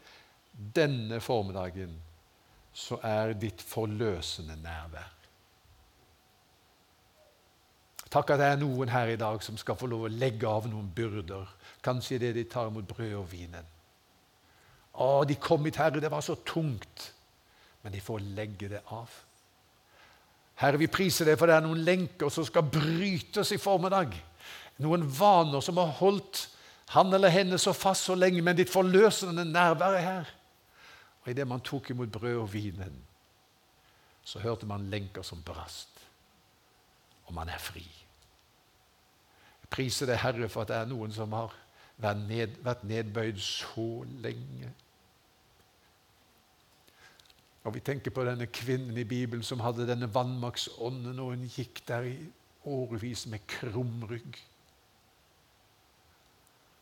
denne 0.50 1.20
formiddagen 1.20 1.92
så 2.72 2.98
er 3.04 3.34
ditt 3.38 3.62
forløsende 3.62 4.56
nærvær. 4.62 5.16
Takk 8.10 8.32
at 8.34 8.40
det 8.40 8.46
er 8.50 8.58
noen 8.58 8.90
her 8.90 9.12
i 9.12 9.18
dag 9.20 9.42
som 9.44 9.58
skal 9.60 9.78
få 9.78 9.86
lov 9.86 10.08
å 10.08 10.10
legge 10.10 10.48
av 10.48 10.66
noen 10.66 10.88
byrder. 10.94 11.46
Kanskje 11.84 12.18
det 12.18 12.32
de 12.34 12.44
tar 12.50 12.70
imot 12.70 12.88
brød 12.88 13.14
og 13.20 13.28
vinen. 13.30 13.68
Å, 14.94 15.24
de 15.28 15.36
kom 15.38 15.64
hit, 15.68 15.78
Herre, 15.78 16.02
det 16.02 16.10
var 16.12 16.24
så 16.24 16.34
tungt 16.46 17.10
men 17.82 17.92
de 17.92 18.00
får 18.00 18.20
legge 18.36 18.68
det 18.68 18.80
av. 18.92 19.10
Herre, 20.60 20.80
vi 20.80 20.90
priser 20.92 21.28
deg 21.28 21.38
for 21.40 21.48
det 21.48 21.56
er 21.56 21.64
noen 21.64 21.84
lenker 21.84 22.32
som 22.32 22.44
skal 22.44 22.66
brytes 22.68 23.54
i 23.54 23.60
formiddag. 23.60 24.12
Noen 24.84 25.06
vaner 25.08 25.64
som 25.64 25.80
har 25.80 25.94
holdt 26.00 26.46
han 26.90 27.12
eller 27.14 27.32
henne 27.32 27.58
så 27.60 27.72
fast 27.76 28.08
så 28.08 28.16
lenge, 28.18 28.42
men 28.42 28.58
ditt 28.58 28.72
forløsende 28.72 29.44
nærvær 29.46 29.94
er 29.94 30.04
her. 30.04 30.34
Og 31.22 31.30
idet 31.30 31.46
man 31.46 31.62
tok 31.64 31.92
imot 31.92 32.10
brød 32.12 32.40
og 32.42 32.50
vinen, 32.52 32.96
så 34.26 34.42
hørte 34.42 34.66
man 34.66 34.88
lenker 34.90 35.22
som 35.24 35.42
brast, 35.44 36.02
og 37.28 37.34
man 37.36 37.48
er 37.48 37.62
fri. 37.62 37.84
Jeg 39.62 39.70
priser 39.70 40.10
deg, 40.10 40.18
Herre, 40.20 40.48
for 40.50 40.64
at 40.66 40.72
det 40.72 40.80
er 40.80 40.90
noen 40.90 41.14
som 41.14 41.32
har 41.36 41.54
vært, 42.02 42.58
vært 42.66 42.84
nedbøyd 42.90 43.38
så 43.44 43.88
lenge. 44.24 44.74
Og 47.64 47.74
Vi 47.74 47.80
tenker 47.84 48.10
på 48.10 48.24
denne 48.24 48.46
kvinnen 48.46 48.96
i 48.96 49.04
Bibelen 49.04 49.44
som 49.44 49.60
hadde 49.60 49.88
denne 49.88 50.08
vannmaktsånden, 50.14 51.18
og 51.18 51.34
hun 51.34 51.48
gikk 51.48 51.82
der 51.88 52.08
i 52.08 52.16
årevis 52.64 53.26
med 53.26 53.44
krum 53.48 54.04
rygg. 54.08 54.38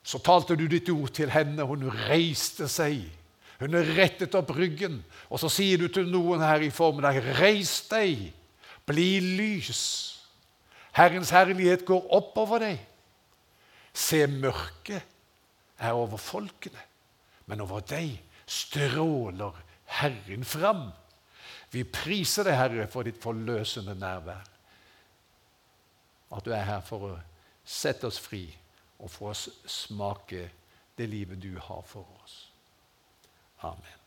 Så 0.03 0.21
talte 0.25 0.57
du 0.57 0.67
ditt 0.71 0.89
ord 0.89 1.11
til 1.13 1.31
henne, 1.35 1.67
hun 1.67 1.85
reiste 2.09 2.69
seg. 2.71 3.03
Hun 3.59 3.75
rettet 3.99 4.37
opp 4.39 4.55
ryggen. 4.57 5.03
Og 5.29 5.43
så 5.43 5.51
sier 5.53 5.81
du 5.83 5.89
til 5.93 6.07
noen 6.09 6.41
her 6.41 6.63
i 6.63 6.71
formiddag, 6.73 7.19
reis 7.41 7.81
deg, 7.91 8.31
bli 8.89 9.09
lys. 9.21 9.83
Herrens 10.97 11.35
herlighet 11.35 11.85
går 11.87 12.07
oppover 12.15 12.63
deg. 12.63 12.79
Se, 13.93 14.23
mørket 14.31 15.03
er 15.83 15.99
over 15.99 16.21
folkene, 16.23 16.81
men 17.51 17.61
over 17.65 17.83
deg 17.87 18.15
stråler 18.49 19.57
Herren 19.99 20.45
fram. 20.45 20.89
Vi 21.73 21.85
priser 21.85 22.49
deg, 22.49 22.57
Herre, 22.57 22.87
for 22.91 23.07
ditt 23.07 23.21
forløsende 23.23 23.97
nærvær. 23.99 24.47
At 26.37 26.45
du 26.45 26.53
er 26.53 26.65
her 26.69 26.81
for 26.85 27.11
å 27.11 27.13
sette 27.69 28.09
oss 28.09 28.21
fri 28.21 28.47
og 28.99 29.11
få 29.13 29.31
oss 29.33 29.49
smake 29.69 30.49
det 30.99 31.09
livet 31.09 31.41
du 31.43 31.55
har 31.61 31.85
for 31.87 32.09
oss. 32.23 32.41
Amen. 33.67 33.98